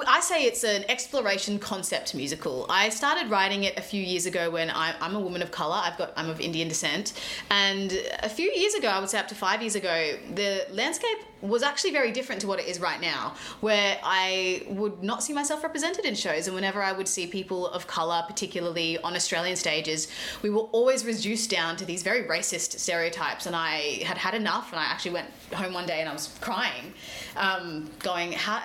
I 0.07 0.19
say 0.21 0.45
it's 0.45 0.63
an 0.63 0.85
exploration 0.89 1.59
concept 1.59 2.15
musical. 2.15 2.65
I 2.69 2.89
started 2.89 3.29
writing 3.29 3.63
it 3.65 3.77
a 3.77 3.81
few 3.81 4.01
years 4.01 4.25
ago 4.25 4.38
when 4.47 4.69
I, 4.69 4.93
I'm 5.01 5.15
a 5.15 5.19
woman 5.19 5.41
of 5.41 5.49
color. 5.51 5.79
I've 5.85 5.97
got 5.97 6.13
I'm 6.15 6.29
of 6.29 6.39
Indian 6.39 6.67
descent, 6.67 7.13
and 7.49 7.91
a 8.21 8.29
few 8.29 8.51
years 8.51 8.75
ago, 8.75 8.87
I 8.87 8.99
would 8.99 9.09
say 9.09 9.17
up 9.17 9.27
to 9.29 9.35
five 9.35 9.61
years 9.61 9.75
ago, 9.75 9.95
the 10.35 10.67
landscape 10.71 11.17
was 11.41 11.63
actually 11.63 11.91
very 11.91 12.11
different 12.11 12.41
to 12.41 12.47
what 12.47 12.59
it 12.59 12.67
is 12.67 12.79
right 12.79 12.99
now, 12.99 13.33
where 13.61 13.97
I 14.03 14.63
would 14.67 15.01
not 15.01 15.23
see 15.23 15.33
myself 15.33 15.63
represented 15.63 16.05
in 16.05 16.13
shows, 16.13 16.47
and 16.47 16.55
whenever 16.55 16.83
I 16.83 16.91
would 16.91 17.07
see 17.07 17.27
people 17.27 17.67
of 17.67 17.87
color, 17.87 18.23
particularly 18.27 18.97
on 18.99 19.15
Australian 19.15 19.55
stages, 19.55 20.09
we 20.41 20.49
were 20.49 20.67
always 20.77 21.05
reduced 21.05 21.49
down 21.49 21.77
to 21.77 21.85
these 21.85 22.03
very 22.03 22.23
racist 22.23 22.79
stereotypes, 22.79 23.45
and 23.45 23.55
I 23.55 24.03
had 24.03 24.17
had 24.17 24.35
enough, 24.35 24.71
and 24.71 24.79
I 24.79 24.83
actually 24.83 25.11
went 25.11 25.29
home 25.53 25.73
one 25.73 25.85
day 25.85 26.01
and 26.01 26.09
I 26.09 26.13
was 26.13 26.27
crying, 26.41 26.93
um, 27.35 27.89
going, 27.99 28.33
how. 28.33 28.61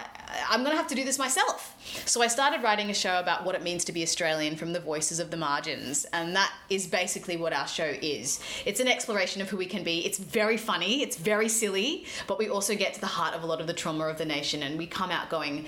I'm 0.49 0.61
going 0.61 0.73
to 0.73 0.77
have 0.77 0.89
to 0.89 0.95
do 0.95 1.05
this 1.05 1.19
myself. 1.19 1.77
So 2.07 2.23
I 2.23 2.29
started 2.29 2.63
writing 2.63 2.91
a 2.91 2.95
show 2.95 3.19
about 3.19 3.45
what 3.45 3.55
it 3.55 3.63
means 3.63 3.85
to 3.87 3.93
be 3.93 4.03
Australian 4.03 4.57
from 4.57 4.73
the 4.73 4.81
voices 4.81 5.21
of 5.21 5.31
the 5.31 5.37
margins. 5.37 6.05
And 6.13 6.35
that 6.37 6.53
is 6.71 6.87
basically 6.87 7.37
what 7.37 7.53
our 7.53 7.67
show 7.67 7.95
is. 8.03 8.41
It's 8.65 8.81
an 8.81 8.89
exploration 8.89 9.43
of 9.43 9.49
who 9.49 9.57
we 9.57 9.67
can 9.67 9.85
be. 9.85 10.05
It's 10.05 10.19
very 10.19 10.57
funny, 10.57 11.03
it's 11.03 11.17
very 11.17 11.49
silly, 11.49 12.07
but 12.27 12.39
we 12.39 12.49
also 12.49 12.75
get 12.75 12.95
to 12.95 13.01
the 13.01 13.07
heart 13.07 13.35
of 13.35 13.43
a 13.43 13.47
lot 13.47 13.61
of 13.61 13.67
the 13.67 13.73
trauma 13.73 14.05
of 14.07 14.19
the 14.19 14.25
nation. 14.25 14.63
And 14.63 14.79
we 14.79 14.87
come 14.87 15.11
out 15.11 15.31
going, 15.31 15.67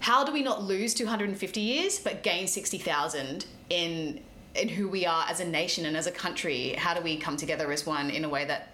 how 0.00 0.24
do 0.24 0.32
we 0.32 0.42
not 0.42 0.62
lose 0.62 0.92
250 0.94 1.60
years 1.60 1.98
but 1.98 2.22
gain 2.22 2.46
60,000 2.46 3.46
in 3.70 4.20
in 4.54 4.68
who 4.68 4.88
we 4.88 5.04
are 5.04 5.24
as 5.28 5.40
a 5.40 5.44
nation 5.44 5.84
and 5.86 5.96
as 5.96 6.06
a 6.06 6.12
country? 6.12 6.74
How 6.78 6.94
do 6.94 7.00
we 7.00 7.16
come 7.16 7.36
together 7.36 7.72
as 7.72 7.84
one 7.84 8.10
in 8.10 8.24
a 8.24 8.28
way 8.28 8.44
that 8.44 8.73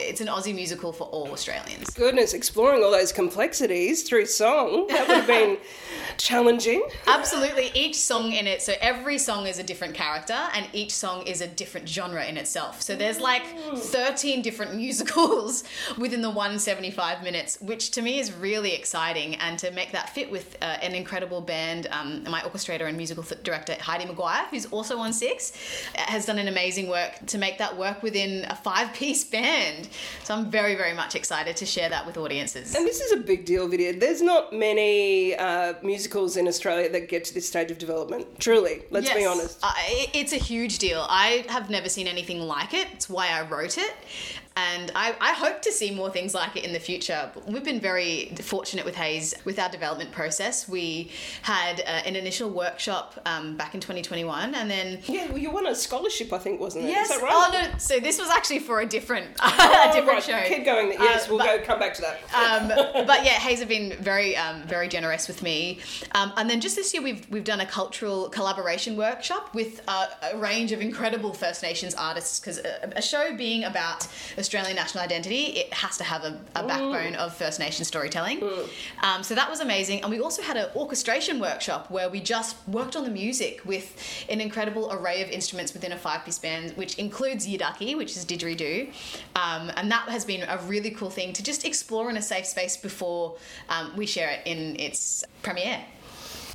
it's 0.00 0.20
an 0.20 0.26
Aussie 0.26 0.54
musical 0.54 0.92
for 0.92 1.04
all 1.04 1.30
Australians? 1.32 1.90
Goodness, 1.90 2.34
exploring 2.34 2.82
all 2.82 2.90
those 2.90 3.12
complexities 3.12 4.02
through 4.02 4.26
song 4.26 4.86
that 4.88 5.06
would 5.06 5.16
have 5.18 5.26
been 5.26 5.58
challenging. 6.16 6.82
Absolutely. 7.06 7.70
Each 7.74 7.96
song 7.96 8.32
in 8.32 8.46
it, 8.46 8.62
so 8.62 8.72
every 8.80 9.18
song 9.18 9.46
is 9.46 9.58
a 9.58 9.62
different 9.62 9.94
character 9.94 10.38
and 10.54 10.66
each 10.72 10.92
song 10.92 11.26
is 11.26 11.40
a 11.40 11.46
different 11.46 11.88
genre 11.88 12.24
in 12.24 12.36
itself. 12.36 12.82
So 12.82 12.96
there's 12.96 13.20
like 13.20 13.44
13 13.76 14.42
different 14.42 14.74
musicals 14.80 15.64
within 15.98 16.22
the 16.22 16.30
175 16.30 17.22
minutes, 17.22 17.60
which 17.60 17.90
to 17.92 18.02
me 18.02 18.18
is 18.18 18.32
really 18.32 18.74
exciting. 18.74 19.34
And 19.36 19.58
to 19.58 19.70
make 19.72 19.92
that 19.92 20.10
fit 20.10 20.30
with 20.30 20.56
uh, 20.62 20.64
an 20.82 20.94
incredible 20.94 21.40
band, 21.40 21.86
um, 21.90 22.24
my 22.24 22.40
orchestrator 22.40 22.86
and 22.88 22.96
musical 22.96 23.22
th- 23.22 23.42
director, 23.42 23.74
Heidi 23.80 24.06
Maguire, 24.06 24.46
who's 24.50 24.66
also 24.66 24.98
on 24.98 25.12
Six, 25.12 25.52
has 25.94 26.26
done 26.26 26.38
an 26.38 26.48
amazing 26.48 26.88
work 26.88 27.12
to 27.26 27.38
make 27.38 27.58
that 27.58 27.76
work 27.76 28.02
within 28.02 28.44
a 28.48 28.56
five 28.56 28.92
piece 28.94 29.24
band. 29.24 29.88
So 30.24 30.34
I'm 30.34 30.50
very, 30.50 30.74
very 30.74 30.94
much 30.94 31.14
excited 31.14 31.56
to 31.56 31.66
share 31.66 31.88
that 31.88 32.06
with 32.06 32.16
audiences. 32.16 32.74
And 32.74 32.86
this 32.86 33.00
is 33.00 33.12
a 33.12 33.16
big 33.16 33.44
deal 33.44 33.68
Vidya. 33.68 33.98
There's 33.98 34.22
not 34.22 34.52
many 34.52 35.36
uh, 35.36 35.74
musicals 35.82 36.36
in 36.36 36.48
Australia 36.48 36.88
that 36.90 37.08
get 37.08 37.24
to 37.26 37.34
this 37.34 37.46
stage 37.48 37.70
of 37.70 37.78
development. 37.78 38.26
Truly, 38.38 38.82
let's 38.90 39.12
be 39.12 39.26
honest. 39.26 39.58
Uh, 39.62 39.72
it's 40.14 40.32
a 40.32 40.36
huge 40.36 40.78
deal. 40.78 41.06
I 41.08 41.44
have 41.48 41.70
never 41.70 41.88
seen 41.88 42.06
anything 42.06 42.40
like 42.40 42.74
it. 42.74 42.88
It's 42.92 43.08
why 43.08 43.28
I 43.28 43.42
wrote 43.42 43.78
it. 43.78 43.94
And 44.60 44.92
I, 44.94 45.14
I 45.20 45.32
hope 45.32 45.62
to 45.62 45.72
see 45.72 45.90
more 45.90 46.10
things 46.10 46.34
like 46.34 46.54
it 46.56 46.64
in 46.64 46.72
the 46.72 46.78
future. 46.78 47.30
We've 47.46 47.64
been 47.64 47.80
very 47.80 48.26
fortunate 48.42 48.84
with 48.84 48.94
Hayes 48.96 49.34
with 49.44 49.58
our 49.58 49.70
development 49.70 50.12
process. 50.12 50.68
We 50.68 51.10
had 51.42 51.80
uh, 51.80 51.84
an 52.08 52.14
initial 52.16 52.50
workshop 52.50 53.18
um, 53.24 53.56
back 53.56 53.74
in 53.74 53.80
2021, 53.80 54.54
and 54.54 54.70
then 54.70 55.00
Yeah, 55.06 55.28
well, 55.28 55.38
you 55.38 55.50
won 55.50 55.66
a 55.66 55.74
scholarship, 55.74 56.32
I 56.32 56.38
think, 56.38 56.60
wasn't 56.60 56.84
it? 56.84 56.88
Yes. 56.88 57.10
Is 57.10 57.16
that 57.20 57.22
right? 57.24 57.32
Oh 57.34 57.52
no. 57.72 57.78
So 57.78 58.00
this 58.00 58.18
was 58.18 58.28
actually 58.28 58.58
for 58.58 58.80
a 58.80 58.86
different, 58.86 59.28
Oh, 59.40 59.88
a 59.90 59.92
different 59.94 60.28
right. 60.28 60.48
show. 60.48 60.54
Keep 60.54 60.64
going. 60.66 60.92
Yes, 60.92 61.24
Um, 61.24 61.30
we'll 61.30 61.38
but- 61.38 61.60
go 61.60 61.64
come 61.64 61.78
back 61.78 61.94
to 61.94 62.02
that. 62.02 62.16
um, 62.34 62.68
but 63.06 63.24
yeah, 63.24 63.32
Hayes 63.32 63.60
have 63.60 63.68
been 63.68 63.94
very, 64.00 64.36
um, 64.36 64.62
very 64.64 64.88
generous 64.88 65.26
with 65.28 65.42
me. 65.42 65.78
Um, 66.14 66.32
and 66.36 66.50
then 66.50 66.60
just 66.60 66.76
this 66.76 66.92
year, 66.92 67.02
we've 67.02 67.26
we've 67.30 67.44
done 67.44 67.60
a 67.60 67.66
cultural 67.66 68.28
collaboration 68.28 68.96
workshop 68.96 69.54
with 69.54 69.80
uh, 69.88 70.06
a 70.32 70.36
range 70.36 70.72
of 70.72 70.80
incredible 70.80 71.32
First 71.32 71.62
Nations 71.62 71.94
artists. 71.94 72.38
Because 72.40 72.58
a, 72.58 72.92
a 72.96 73.02
show 73.02 73.34
being 73.36 73.64
about 73.64 74.06
Australian 74.50 74.74
national 74.74 75.04
identity, 75.04 75.42
it 75.60 75.72
has 75.72 75.96
to 75.96 76.02
have 76.02 76.24
a, 76.24 76.36
a 76.56 76.66
backbone 76.66 77.14
of 77.14 77.32
First 77.32 77.60
Nation 77.60 77.84
storytelling. 77.84 78.42
Um, 79.00 79.22
so 79.22 79.36
that 79.36 79.48
was 79.48 79.60
amazing. 79.60 80.02
And 80.02 80.10
we 80.10 80.18
also 80.18 80.42
had 80.42 80.56
an 80.56 80.66
orchestration 80.74 81.38
workshop 81.38 81.88
where 81.88 82.10
we 82.10 82.18
just 82.18 82.56
worked 82.66 82.96
on 82.96 83.04
the 83.04 83.10
music 83.10 83.60
with 83.64 83.96
an 84.28 84.40
incredible 84.40 84.90
array 84.90 85.22
of 85.22 85.28
instruments 85.30 85.72
within 85.72 85.92
a 85.92 85.96
five-piece 85.96 86.40
band, 86.40 86.72
which 86.72 86.96
includes 86.96 87.46
Yidaki, 87.46 87.96
which 87.96 88.16
is 88.16 88.24
didgeridoo, 88.24 88.88
um, 89.36 89.70
and 89.76 89.88
that 89.88 90.08
has 90.08 90.24
been 90.24 90.42
a 90.42 90.58
really 90.66 90.90
cool 90.90 91.10
thing 91.10 91.32
to 91.32 91.44
just 91.44 91.64
explore 91.64 92.10
in 92.10 92.16
a 92.16 92.22
safe 92.22 92.44
space 92.44 92.76
before 92.76 93.36
um, 93.68 93.92
we 93.96 94.04
share 94.04 94.30
it 94.30 94.40
in 94.46 94.74
its 94.80 95.22
premiere. 95.42 95.78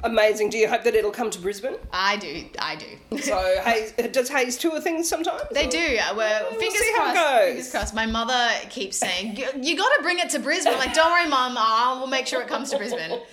Amazing. 0.05 0.49
Do 0.51 0.57
you 0.57 0.67
hope 0.69 0.83
that 0.83 0.95
it'll 0.95 1.11
come 1.11 1.29
to 1.31 1.39
Brisbane? 1.39 1.75
I 1.91 2.17
do, 2.17 2.45
I 2.59 2.75
do. 2.75 3.17
So, 3.17 3.37
Hayes, 3.65 3.91
does 4.11 4.29
Hayes 4.29 4.57
tour 4.57 4.79
things 4.79 5.07
sometimes? 5.09 5.41
They 5.51 5.67
or- 5.67 5.71
do. 5.71 5.97
Uh, 5.97 6.13
well, 6.15 6.47
We'll 6.51 6.59
fingers 6.59 6.79
see 6.79 6.93
how 6.95 7.09
it 7.09 7.13
crossed. 7.13 7.29
goes. 7.39 7.47
Fingers 7.47 7.71
crossed. 7.71 7.93
My 7.95 8.05
mother 8.05 8.47
keeps 8.69 8.97
saying, 8.97 9.37
"You, 9.61 9.75
got 9.77 9.89
to 9.97 10.03
bring 10.03 10.19
it 10.19 10.29
to 10.31 10.39
Brisbane." 10.39 10.73
Like, 10.77 10.93
don't 10.93 11.11
worry, 11.11 11.27
mum. 11.27 11.55
I 11.57 11.97
will 11.99 12.07
make 12.07 12.27
sure 12.27 12.41
it 12.41 12.47
comes 12.47 12.69
to 12.71 12.77
Brisbane. 12.77 13.19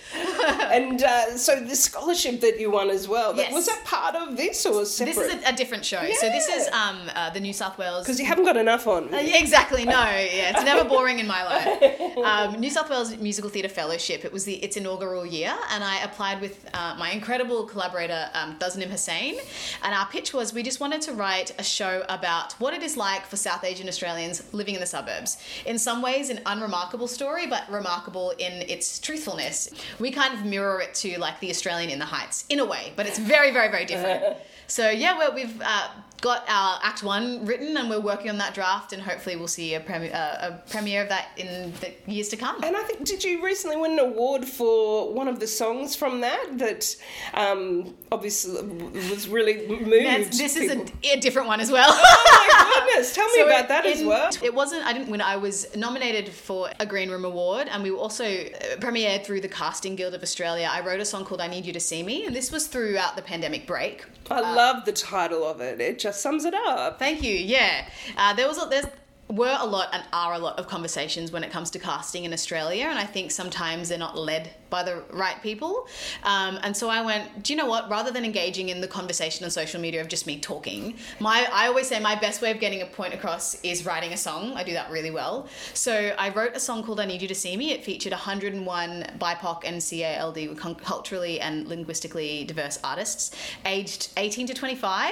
And 0.73 1.01
uh, 1.03 1.37
so 1.37 1.59
the 1.59 1.75
scholarship 1.75 2.41
that 2.41 2.59
you 2.59 2.71
won 2.71 2.89
as 2.89 3.07
well, 3.07 3.33
that, 3.33 3.43
Yes. 3.43 3.53
was 3.53 3.65
that 3.67 3.81
part 3.85 4.15
of 4.15 4.35
this 4.35 4.65
or 4.65 4.85
separate? 4.85 5.15
This 5.15 5.25
is 5.35 5.43
a, 5.45 5.49
a 5.49 5.53
different 5.53 5.85
show. 5.85 6.01
So 6.19 6.29
this 6.29 6.47
is 6.47 6.67
um, 6.69 6.97
uh, 7.15 7.29
the 7.29 7.39
New 7.39 7.53
South 7.53 7.77
Wales 7.77 8.03
Because 8.05 8.19
you 8.19 8.25
haven't 8.25 8.45
got 8.45 8.57
enough 8.57 8.87
on. 8.87 9.13
Uh, 9.13 9.17
yeah, 9.19 9.37
exactly. 9.37 9.85
No, 9.85 9.91
yeah, 9.91 10.51
it's 10.51 10.63
never 10.63 10.83
boring 10.87 11.19
in 11.19 11.27
my 11.27 11.43
life. 11.43 12.01
Um, 12.23 12.59
New 12.59 12.69
South 12.69 12.89
Wales 12.89 13.15
Musical 13.17 13.49
Theatre 13.49 13.67
Fellowship. 13.69 14.23
It 14.25 14.31
was 14.31 14.45
the 14.45 14.53
its 14.55 14.77
inaugural 14.77 15.25
year, 15.25 15.53
and 15.71 15.83
I 15.83 16.01
applied 16.03 16.39
with 16.41 16.62
uh, 16.73 16.95
my 16.97 17.11
incredible 17.11 17.63
collaborator 17.65 18.29
um, 18.33 18.57
Tasnim 18.59 18.89
Hussain. 18.89 19.35
And 19.83 19.93
our 19.93 20.05
pitch 20.07 20.33
was 20.33 20.53
we 20.53 20.63
just 20.63 20.79
wanted 20.79 21.01
to 21.01 21.13
write 21.13 21.53
a 21.59 21.63
show 21.63 22.03
about 22.09 22.53
what 22.53 22.73
it 22.73 22.83
is 22.83 22.97
like 22.97 23.25
for 23.25 23.35
South 23.35 23.63
Asian 23.63 23.87
Australians 23.87 24.43
living 24.53 24.75
in 24.75 24.81
the 24.81 24.87
suburbs. 24.87 25.37
In 25.65 25.77
some 25.77 26.01
ways, 26.01 26.29
an 26.29 26.39
unremarkable 26.45 27.07
story, 27.07 27.47
but 27.47 27.69
remarkable 27.69 28.31
in 28.31 28.53
its 28.69 28.99
truthfulness. 28.99 29.69
We 29.99 30.11
kind 30.11 30.33
of 30.33 30.45
mirror 30.45 30.81
it 30.81 30.93
to 30.95 31.19
like 31.19 31.39
the 31.39 31.49
Australian 31.49 31.89
in 31.89 31.99
the 31.99 32.05
Heights 32.05 32.45
in 32.49 32.59
a 32.59 32.65
way, 32.65 32.93
but 32.95 33.05
it's 33.05 33.19
very, 33.19 33.51
very, 33.51 33.69
very 33.69 33.85
different. 33.85 34.37
So 34.65 34.89
yeah, 34.89 35.17
well, 35.17 35.35
we've 35.35 35.61
uh, 35.61 35.89
got 36.23 36.45
our 36.47 36.79
Act 36.81 37.03
One 37.03 37.45
written, 37.45 37.75
and 37.75 37.89
we're 37.89 37.99
working 37.99 38.29
on 38.29 38.37
that 38.37 38.53
draft, 38.53 38.93
and 38.93 39.01
hopefully 39.03 39.35
we'll 39.35 39.49
see 39.49 39.73
a, 39.75 39.81
premi- 39.81 40.09
uh, 40.11 40.47
a 40.47 40.61
premiere 40.69 41.03
of 41.03 41.09
that 41.09 41.27
in 41.35 41.73
the 41.81 41.91
years 42.09 42.29
to 42.29 42.37
come. 42.37 42.63
And 42.63 42.77
I 42.77 42.81
think, 42.83 43.03
did 43.03 43.25
you 43.25 43.43
recently 43.43 43.75
win 43.75 43.91
an 43.91 43.99
award 43.99 44.45
for 44.45 45.13
one 45.13 45.27
of 45.27 45.41
the 45.41 45.47
songs 45.47 45.97
from 45.97 46.21
that 46.21 46.57
that 46.59 46.95
um, 47.33 47.93
obviously 48.09 48.65
was 49.11 49.27
really 49.27 49.67
moved? 49.67 49.91
That's- 50.05 50.37
this 50.37 50.55
is 50.55 50.71
a, 50.71 50.85
a 51.13 51.19
different 51.19 51.49
one 51.49 51.59
as 51.59 51.69
well. 51.69 51.89
Oh 51.89 52.79
my 52.79 52.85
goodness! 52.85 53.13
Tell 53.13 53.27
me 53.27 53.33
So 53.43 53.47
about 53.47 53.67
that 53.67 53.85
as 53.85 54.01
well. 54.01 54.29
It 54.41 54.53
wasn't. 54.53 54.85
I 54.85 54.93
didn't 54.93 55.09
win. 55.09 55.19
I 55.19 55.35
was 55.35 55.75
nominated 55.75 56.29
for 56.29 56.69
a 56.79 56.85
Green 56.85 57.09
Room 57.11 57.25
Award, 57.25 57.67
and 57.69 57.83
we 57.83 57.91
were 57.91 57.97
also 57.97 58.23
uh, 58.23 58.77
premiered 58.77 59.25
through 59.25 59.41
the 59.41 59.49
Casting 59.49 59.97
Guild 59.97 60.13
of 60.13 60.23
Australia. 60.23 60.69
I 60.71 60.79
wrote 60.79 61.01
a 61.01 61.05
song 61.05 61.25
called 61.25 61.41
"I 61.41 61.47
Need 61.47 61.65
You 61.65 61.73
to 61.73 61.81
See 61.81 62.01
Me," 62.01 62.25
and 62.25 62.33
this 62.33 62.49
was 62.49 62.67
throughout 62.67 63.17
the 63.17 63.21
pandemic 63.21 63.67
break. 63.67 64.05
I 64.31 64.39
love 64.39 64.85
the 64.85 64.93
title 64.93 65.43
of 65.45 65.59
it. 65.59 65.81
It 65.81 65.99
just 65.99 66.12
sums 66.13 66.45
it 66.45 66.53
up. 66.53 66.99
Thank 66.99 67.23
you. 67.23 67.33
Yeah, 67.35 67.87
uh, 68.17 68.33
there 68.33 68.47
was 68.47 68.57
a, 68.63 68.67
there's 68.69 68.85
were 69.33 69.57
a 69.59 69.65
lot 69.65 69.89
and 69.93 70.03
are 70.13 70.33
a 70.33 70.39
lot 70.39 70.59
of 70.59 70.67
conversations 70.67 71.31
when 71.31 71.43
it 71.43 71.51
comes 71.51 71.71
to 71.71 71.79
casting 71.79 72.23
in 72.25 72.33
Australia, 72.33 72.85
and 72.85 72.99
I 72.99 73.05
think 73.05 73.31
sometimes 73.31 73.89
they're 73.89 73.97
not 73.97 74.17
led 74.17 74.51
by 74.69 74.83
the 74.83 75.03
right 75.11 75.41
people. 75.41 75.87
Um, 76.23 76.59
and 76.63 76.75
so 76.75 76.89
I 76.89 77.01
went, 77.01 77.43
do 77.43 77.53
you 77.53 77.57
know 77.57 77.65
what? 77.65 77.89
Rather 77.89 78.11
than 78.11 78.25
engaging 78.25 78.69
in 78.69 78.81
the 78.81 78.87
conversation 78.87 79.43
on 79.45 79.51
social 79.51 79.79
media 79.79 80.01
of 80.01 80.07
just 80.07 80.25
me 80.27 80.39
talking, 80.39 80.95
my 81.19 81.47
I 81.51 81.67
always 81.67 81.87
say 81.87 81.99
my 81.99 82.15
best 82.15 82.41
way 82.41 82.51
of 82.51 82.59
getting 82.59 82.81
a 82.81 82.85
point 82.85 83.13
across 83.13 83.59
is 83.63 83.85
writing 83.85 84.13
a 84.13 84.17
song. 84.17 84.53
I 84.53 84.63
do 84.63 84.73
that 84.73 84.91
really 84.91 85.11
well. 85.11 85.47
So 85.73 86.15
I 86.17 86.29
wrote 86.29 86.55
a 86.55 86.59
song 86.59 86.83
called 86.83 86.99
"I 86.99 87.05
Need 87.05 87.21
You 87.21 87.27
to 87.27 87.35
See 87.35 87.55
Me." 87.57 87.71
It 87.71 87.83
featured 87.83 88.11
101 88.11 89.19
BIPOC 89.19 89.63
and 89.63 89.81
CALD 89.81 90.79
culturally 90.81 91.39
and 91.39 91.67
linguistically 91.67 92.43
diverse 92.43 92.79
artists, 92.83 93.35
aged 93.65 94.09
18 94.17 94.47
to 94.47 94.53
25. 94.53 95.11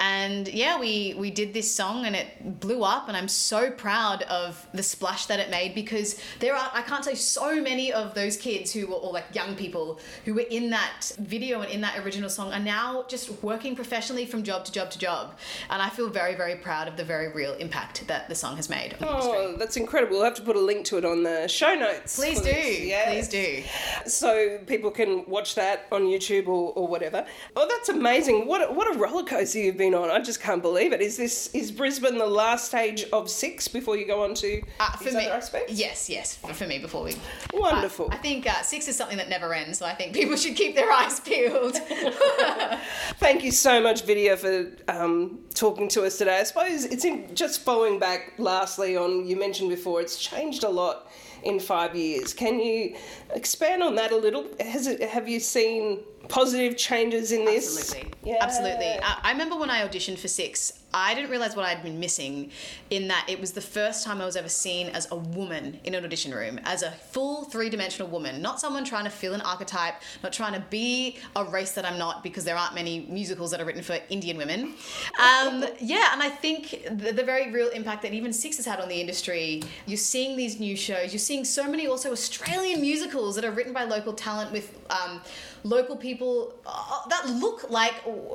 And 0.00 0.48
yeah, 0.48 0.78
we 0.78 1.14
we 1.16 1.30
did 1.30 1.54
this 1.54 1.70
song 1.70 2.06
and 2.06 2.16
it 2.16 2.60
blew 2.60 2.82
up, 2.82 3.08
and 3.08 3.16
I'm 3.16 3.28
so 3.28 3.53
proud 3.70 4.22
of 4.22 4.66
the 4.72 4.82
splash 4.82 5.26
that 5.26 5.40
it 5.40 5.50
made 5.50 5.74
because 5.74 6.20
there 6.40 6.54
are 6.54 6.70
I 6.72 6.82
can't 6.82 7.04
say 7.04 7.14
so 7.14 7.60
many 7.60 7.92
of 7.92 8.14
those 8.14 8.36
kids 8.36 8.72
who 8.72 8.86
were 8.86 8.94
all 8.94 9.12
like 9.12 9.34
young 9.34 9.54
people 9.54 10.00
who 10.24 10.34
were 10.34 10.46
in 10.50 10.70
that 10.70 11.12
video 11.18 11.60
and 11.60 11.70
in 11.70 11.80
that 11.82 11.98
original 12.04 12.30
song 12.30 12.52
are 12.52 12.60
now 12.60 13.04
just 13.08 13.42
working 13.42 13.74
professionally 13.74 14.26
from 14.26 14.42
job 14.42 14.64
to 14.64 14.72
job 14.72 14.90
to 14.90 14.98
job. 14.98 15.38
And 15.70 15.80
I 15.80 15.88
feel 15.88 16.08
very, 16.08 16.34
very 16.34 16.56
proud 16.56 16.88
of 16.88 16.96
the 16.96 17.04
very 17.04 17.28
real 17.32 17.54
impact 17.54 18.06
that 18.08 18.28
the 18.28 18.34
song 18.34 18.56
has 18.56 18.68
made. 18.68 18.96
oh, 19.00 19.56
that's 19.58 19.76
incredible. 19.76 20.16
We'll 20.16 20.24
have 20.24 20.34
to 20.34 20.42
put 20.42 20.56
a 20.56 20.60
link 20.60 20.84
to 20.86 20.98
it 20.98 21.04
on 21.04 21.22
the 21.22 21.48
show 21.48 21.74
notes. 21.74 22.16
Please 22.16 22.40
do. 22.40 22.50
Yes. 22.50 23.28
Please 23.28 23.28
do. 23.28 24.08
So 24.08 24.58
people 24.66 24.90
can 24.90 25.24
watch 25.26 25.54
that 25.54 25.86
on 25.92 26.02
YouTube 26.02 26.46
or, 26.46 26.72
or 26.74 26.86
whatever. 26.86 27.26
Oh, 27.56 27.66
that's 27.68 27.88
amazing. 27.88 28.46
What 28.46 28.68
a, 28.68 28.72
what 28.72 28.94
a 28.94 28.98
roller 28.98 29.24
coaster 29.24 29.58
you've 29.58 29.76
been 29.76 29.94
on. 29.94 30.10
I 30.10 30.20
just 30.20 30.40
can't 30.40 30.62
believe 30.62 30.92
it. 30.92 31.00
Is 31.00 31.16
this 31.16 31.48
is 31.54 31.70
Brisbane 31.70 32.18
the 32.18 32.26
last 32.26 32.66
stage 32.66 33.04
of 33.12 33.28
six 33.34 33.68
before 33.68 33.96
you 33.96 34.06
go 34.06 34.24
on 34.24 34.34
to 34.34 34.62
uh, 34.80 34.92
for 34.92 35.12
me, 35.12 35.26
aspects? 35.26 35.72
Yes, 35.72 36.08
yes. 36.08 36.36
For, 36.36 36.54
for 36.54 36.66
me 36.66 36.78
before 36.78 37.04
we. 37.04 37.14
Wonderful. 37.52 38.08
I 38.10 38.16
think 38.16 38.46
uh, 38.46 38.62
six 38.62 38.88
is 38.88 38.96
something 38.96 39.18
that 39.18 39.28
never 39.28 39.52
ends, 39.52 39.78
so 39.78 39.86
I 39.86 39.94
think 39.94 40.14
people 40.14 40.36
should 40.36 40.56
keep 40.56 40.74
their 40.74 40.90
eyes 40.90 41.20
peeled. 41.20 41.76
Thank 43.18 43.44
you 43.44 43.50
so 43.50 43.80
much, 43.80 44.04
Vidya, 44.04 44.36
for 44.36 44.70
um, 44.88 45.40
talking 45.54 45.88
to 45.88 46.04
us 46.04 46.18
today. 46.18 46.38
I 46.40 46.44
suppose 46.44 46.84
it's 46.84 47.04
in, 47.04 47.34
just 47.34 47.62
following 47.62 47.98
back 47.98 48.34
lastly 48.38 48.96
on 48.96 49.26
you 49.26 49.36
mentioned 49.36 49.70
before, 49.70 50.00
it's 50.00 50.18
changed 50.18 50.64
a 50.64 50.68
lot 50.68 51.10
in 51.42 51.60
five 51.60 51.94
years. 51.94 52.32
Can 52.32 52.58
you 52.58 52.96
expand 53.34 53.82
on 53.82 53.94
that 53.96 54.12
a 54.12 54.16
little? 54.16 54.46
Has 54.60 54.86
it, 54.86 55.02
have 55.02 55.28
you 55.28 55.40
seen 55.40 56.00
positive 56.28 56.76
changes 56.76 57.32
in 57.32 57.44
this? 57.44 57.78
Absolutely. 57.78 58.12
Yeah. 58.24 58.38
Absolutely. 58.40 58.98
I, 59.02 59.20
I 59.22 59.32
remember 59.32 59.56
when 59.56 59.70
I 59.70 59.86
auditioned 59.86 60.18
for 60.18 60.28
Six, 60.28 60.83
I 60.94 61.12
didn't 61.12 61.30
realize 61.30 61.56
what 61.56 61.66
I'd 61.66 61.82
been 61.82 61.98
missing 61.98 62.52
in 62.90 63.08
that 63.08 63.26
it 63.28 63.40
was 63.40 63.52
the 63.52 63.60
first 63.60 64.04
time 64.04 64.20
I 64.20 64.24
was 64.24 64.36
ever 64.36 64.48
seen 64.48 64.88
as 64.90 65.10
a 65.10 65.16
woman 65.16 65.80
in 65.82 65.94
an 65.94 66.04
audition 66.04 66.32
room, 66.32 66.60
as 66.64 66.82
a 66.82 66.92
full 66.92 67.44
three 67.44 67.68
dimensional 67.68 68.08
woman, 68.08 68.40
not 68.40 68.60
someone 68.60 68.84
trying 68.84 69.04
to 69.04 69.10
fill 69.10 69.34
an 69.34 69.40
archetype, 69.40 69.94
not 70.22 70.32
trying 70.32 70.54
to 70.54 70.64
be 70.70 71.18
a 71.34 71.44
race 71.44 71.72
that 71.72 71.84
I'm 71.84 71.98
not 71.98 72.22
because 72.22 72.44
there 72.44 72.56
aren't 72.56 72.76
many 72.76 73.06
musicals 73.10 73.50
that 73.50 73.60
are 73.60 73.64
written 73.64 73.82
for 73.82 73.98
Indian 74.08 74.36
women. 74.36 74.74
Um, 75.18 75.64
yeah, 75.80 76.12
and 76.12 76.22
I 76.22 76.28
think 76.28 76.84
the, 76.90 77.12
the 77.12 77.24
very 77.24 77.50
real 77.50 77.70
impact 77.70 78.02
that 78.02 78.14
even 78.14 78.32
Six 78.32 78.56
has 78.58 78.66
had 78.66 78.78
on 78.78 78.88
the 78.88 79.00
industry, 79.00 79.62
you're 79.86 79.96
seeing 79.96 80.36
these 80.36 80.60
new 80.60 80.76
shows, 80.76 81.12
you're 81.12 81.18
seeing 81.18 81.44
so 81.44 81.68
many 81.68 81.88
also 81.88 82.12
Australian 82.12 82.80
musicals 82.80 83.34
that 83.34 83.44
are 83.44 83.50
written 83.50 83.72
by 83.72 83.82
local 83.82 84.12
talent 84.12 84.52
with 84.52 84.78
um, 84.90 85.20
local 85.64 85.96
people 85.96 86.54
uh, 86.66 87.08
that 87.08 87.26
look 87.26 87.68
like 87.70 87.94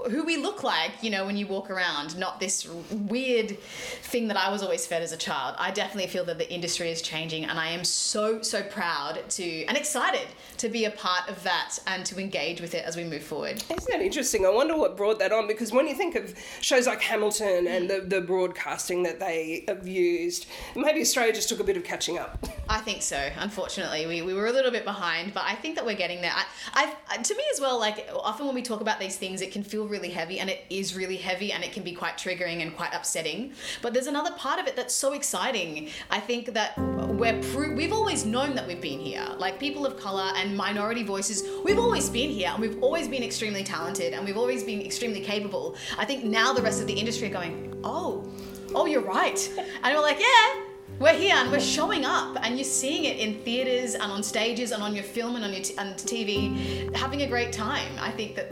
who 0.10 0.26
we 0.26 0.36
look 0.38 0.64
like, 0.64 0.92
you 1.02 1.10
know, 1.10 1.26
when 1.26 1.38
you 1.38 1.48
walk 1.48 1.70
around, 1.70 2.18
not 2.18 2.40
this 2.40 2.49
weird 2.92 3.60
thing 3.60 4.28
that 4.30 4.38
I 4.38 4.50
was 4.52 4.62
always 4.64 4.86
fed 4.86 5.02
as 5.02 5.12
a 5.12 5.18
child. 5.18 5.56
I 5.58 5.72
definitely 5.72 6.10
feel 6.10 6.26
that 6.26 6.38
the 6.38 6.52
industry 6.52 6.92
is 6.92 7.02
changing, 7.02 7.46
and 7.46 7.60
I 7.60 7.70
am 7.70 7.84
so, 7.84 8.42
so 8.42 8.62
proud 8.64 9.30
to 9.30 9.66
and 9.66 9.78
excited 9.78 10.28
to 10.58 10.70
be 10.70 10.86
a 10.86 10.92
part 10.92 11.30
of 11.30 11.42
that 11.44 11.78
and 11.88 12.06
to 12.06 12.20
engage 12.20 12.62
with 12.62 12.74
it 12.74 12.86
as 12.86 12.96
we 12.98 13.04
move 13.04 13.24
forward. 13.24 13.64
Isn't 13.70 13.90
that 13.90 14.02
interesting? 14.02 14.46
I 14.46 14.50
wonder 14.50 14.76
what 14.76 14.98
brought 14.98 15.20
that 15.20 15.32
on 15.32 15.48
because 15.48 15.72
when 15.72 15.88
you 15.88 15.96
think 15.96 16.16
of 16.16 16.34
shows 16.62 16.88
like 16.88 17.02
Hamilton 17.02 17.68
and 17.68 17.90
the, 17.90 18.02
the 18.02 18.22
broadcasting 18.22 19.04
that 19.04 19.20
they 19.20 19.64
have 19.68 19.88
used, 19.88 20.48
maybe 20.76 21.02
Australia 21.02 21.34
just 21.34 21.50
took 21.50 21.60
a 21.60 21.64
bit 21.64 21.78
of 21.78 21.84
catching 21.84 22.18
up. 22.18 22.46
I 22.68 22.80
think 22.80 23.02
so. 23.02 23.30
Unfortunately, 23.38 24.06
we, 24.06 24.22
we 24.22 24.34
were 24.34 24.48
a 24.48 24.52
little 24.52 24.72
bit 24.72 24.86
behind, 24.86 25.34
but 25.34 25.44
I 25.46 25.56
think 25.56 25.76
that 25.76 25.86
we're 25.86 25.96
getting 25.96 26.22
there. 26.22 26.34
I, 26.74 26.94
I, 27.08 27.18
to 27.18 27.36
me 27.36 27.44
as 27.54 27.62
well, 27.62 27.80
like 27.80 28.08
often 28.14 28.46
when 28.46 28.56
we 28.56 28.62
talk 28.62 28.82
about 28.82 29.00
these 29.00 29.18
things, 29.18 29.42
it 29.42 29.52
can 29.52 29.64
feel 29.64 29.88
really 29.88 30.10
heavy, 30.10 30.40
and 30.40 30.50
it 30.50 30.66
is 30.70 30.96
really 30.96 31.18
heavy, 31.18 31.52
and 31.52 31.64
it 31.64 31.72
can 31.72 31.84
be 31.84 31.94
quite 31.94 32.18
triggering 32.18 32.39
and 32.48 32.76
quite 32.76 32.94
upsetting. 32.94 33.54
But 33.82 33.94
there's 33.94 34.08
another 34.08 34.32
part 34.32 34.60
of 34.60 34.68
it 34.68 34.76
that's 34.76 34.94
so 34.94 35.14
exciting. 35.14 35.90
I 36.10 36.20
think 36.20 36.54
that 36.54 36.78
we're 36.78 37.40
pro- 37.52 37.74
we've 37.74 37.94
always 37.94 38.26
known 38.26 38.56
that 38.56 38.68
we've 38.68 38.82
been 38.82 39.00
here, 39.00 39.26
like 39.38 39.60
people 39.60 39.86
of 39.86 40.00
color 40.00 40.32
and 40.36 40.56
minority 40.56 41.04
voices. 41.04 41.44
We've 41.64 41.80
always 41.80 42.10
been 42.10 42.30
here, 42.30 42.50
and 42.50 42.62
we've 42.62 42.82
always 42.82 43.08
been 43.08 43.24
extremely 43.24 43.64
talented, 43.64 44.14
and 44.14 44.26
we've 44.26 44.38
always 44.38 44.64
been 44.64 44.82
extremely 44.82 45.22
capable. 45.22 45.76
I 45.98 46.06
think 46.06 46.24
now 46.24 46.54
the 46.54 46.62
rest 46.62 46.82
of 46.82 46.88
the 46.88 46.94
industry 46.94 47.28
are 47.28 47.34
going, 47.34 47.80
oh, 47.84 48.32
oh, 48.74 48.86
you're 48.86 49.02
right, 49.02 49.40
and 49.84 49.96
we're 49.96 50.02
like, 50.02 50.20
yeah 50.20 50.66
we're 51.00 51.14
here 51.14 51.36
and 51.36 51.50
we're 51.50 51.62
showing 51.62 52.04
up, 52.04 52.38
and 52.42 52.58
you're 52.58 52.66
seeing 52.66 53.06
it 53.06 53.18
in 53.20 53.36
theaters 53.44 53.94
and 53.94 54.12
on 54.12 54.22
stages 54.22 54.72
and 54.72 54.84
on 54.84 54.94
your 54.94 55.04
film 55.04 55.38
and 55.38 55.46
on 55.46 55.54
your 55.54 55.62
t- 55.62 55.76
and 55.78 55.96
TV, 55.96 56.94
having 56.94 57.22
a 57.22 57.28
great 57.28 57.54
time. 57.54 57.92
I 58.00 58.12
think 58.12 58.36
that 58.36 58.52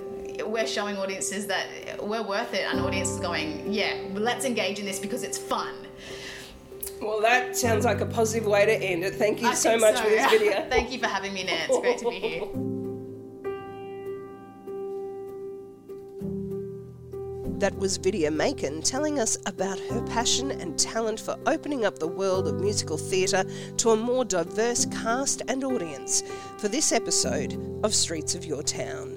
we're 0.49 0.67
showing 0.67 0.97
audiences 0.97 1.47
that 1.47 1.67
we're 2.01 2.23
worth 2.23 2.53
it, 2.53 2.65
and 2.69 2.79
audiences 2.79 3.19
going, 3.19 3.71
yeah, 3.71 3.95
let's 4.13 4.45
engage 4.45 4.79
in 4.79 4.85
this 4.85 4.99
because 4.99 5.23
it's 5.23 5.37
fun. 5.37 5.73
Well, 7.01 7.21
that 7.21 7.55
sounds 7.55 7.85
like 7.85 8.01
a 8.01 8.05
positive 8.05 8.47
way 8.47 8.65
to 8.65 8.73
end 8.73 9.03
it. 9.03 9.15
Thank 9.15 9.41
you 9.41 9.49
I 9.49 9.53
so 9.53 9.77
much 9.77 9.97
so. 9.97 10.03
for 10.03 10.09
this 10.09 10.31
Vidya. 10.31 10.65
Thank 10.69 10.91
you 10.91 10.99
for 10.99 11.07
having 11.07 11.33
me, 11.33 11.43
Nan. 11.43 11.67
It's 11.69 11.79
great 11.79 11.97
to 11.99 12.09
be 12.09 12.15
here. 12.15 12.47
That 17.57 17.75
was 17.79 17.97
Vidya 17.97 18.29
Makan 18.29 18.83
telling 18.83 19.19
us 19.19 19.35
about 19.47 19.79
her 19.79 20.03
passion 20.03 20.51
and 20.51 20.77
talent 20.77 21.19
for 21.19 21.39
opening 21.47 21.85
up 21.85 21.97
the 21.97 22.07
world 22.07 22.47
of 22.47 22.59
musical 22.59 22.97
theatre 22.97 23.43
to 23.77 23.89
a 23.89 23.97
more 23.97 24.23
diverse 24.23 24.85
cast 24.85 25.41
and 25.47 25.63
audience 25.63 26.21
for 26.59 26.67
this 26.67 26.91
episode 26.91 27.59
of 27.83 27.95
Streets 27.95 28.35
of 28.35 28.45
Your 28.45 28.61
Town. 28.61 29.16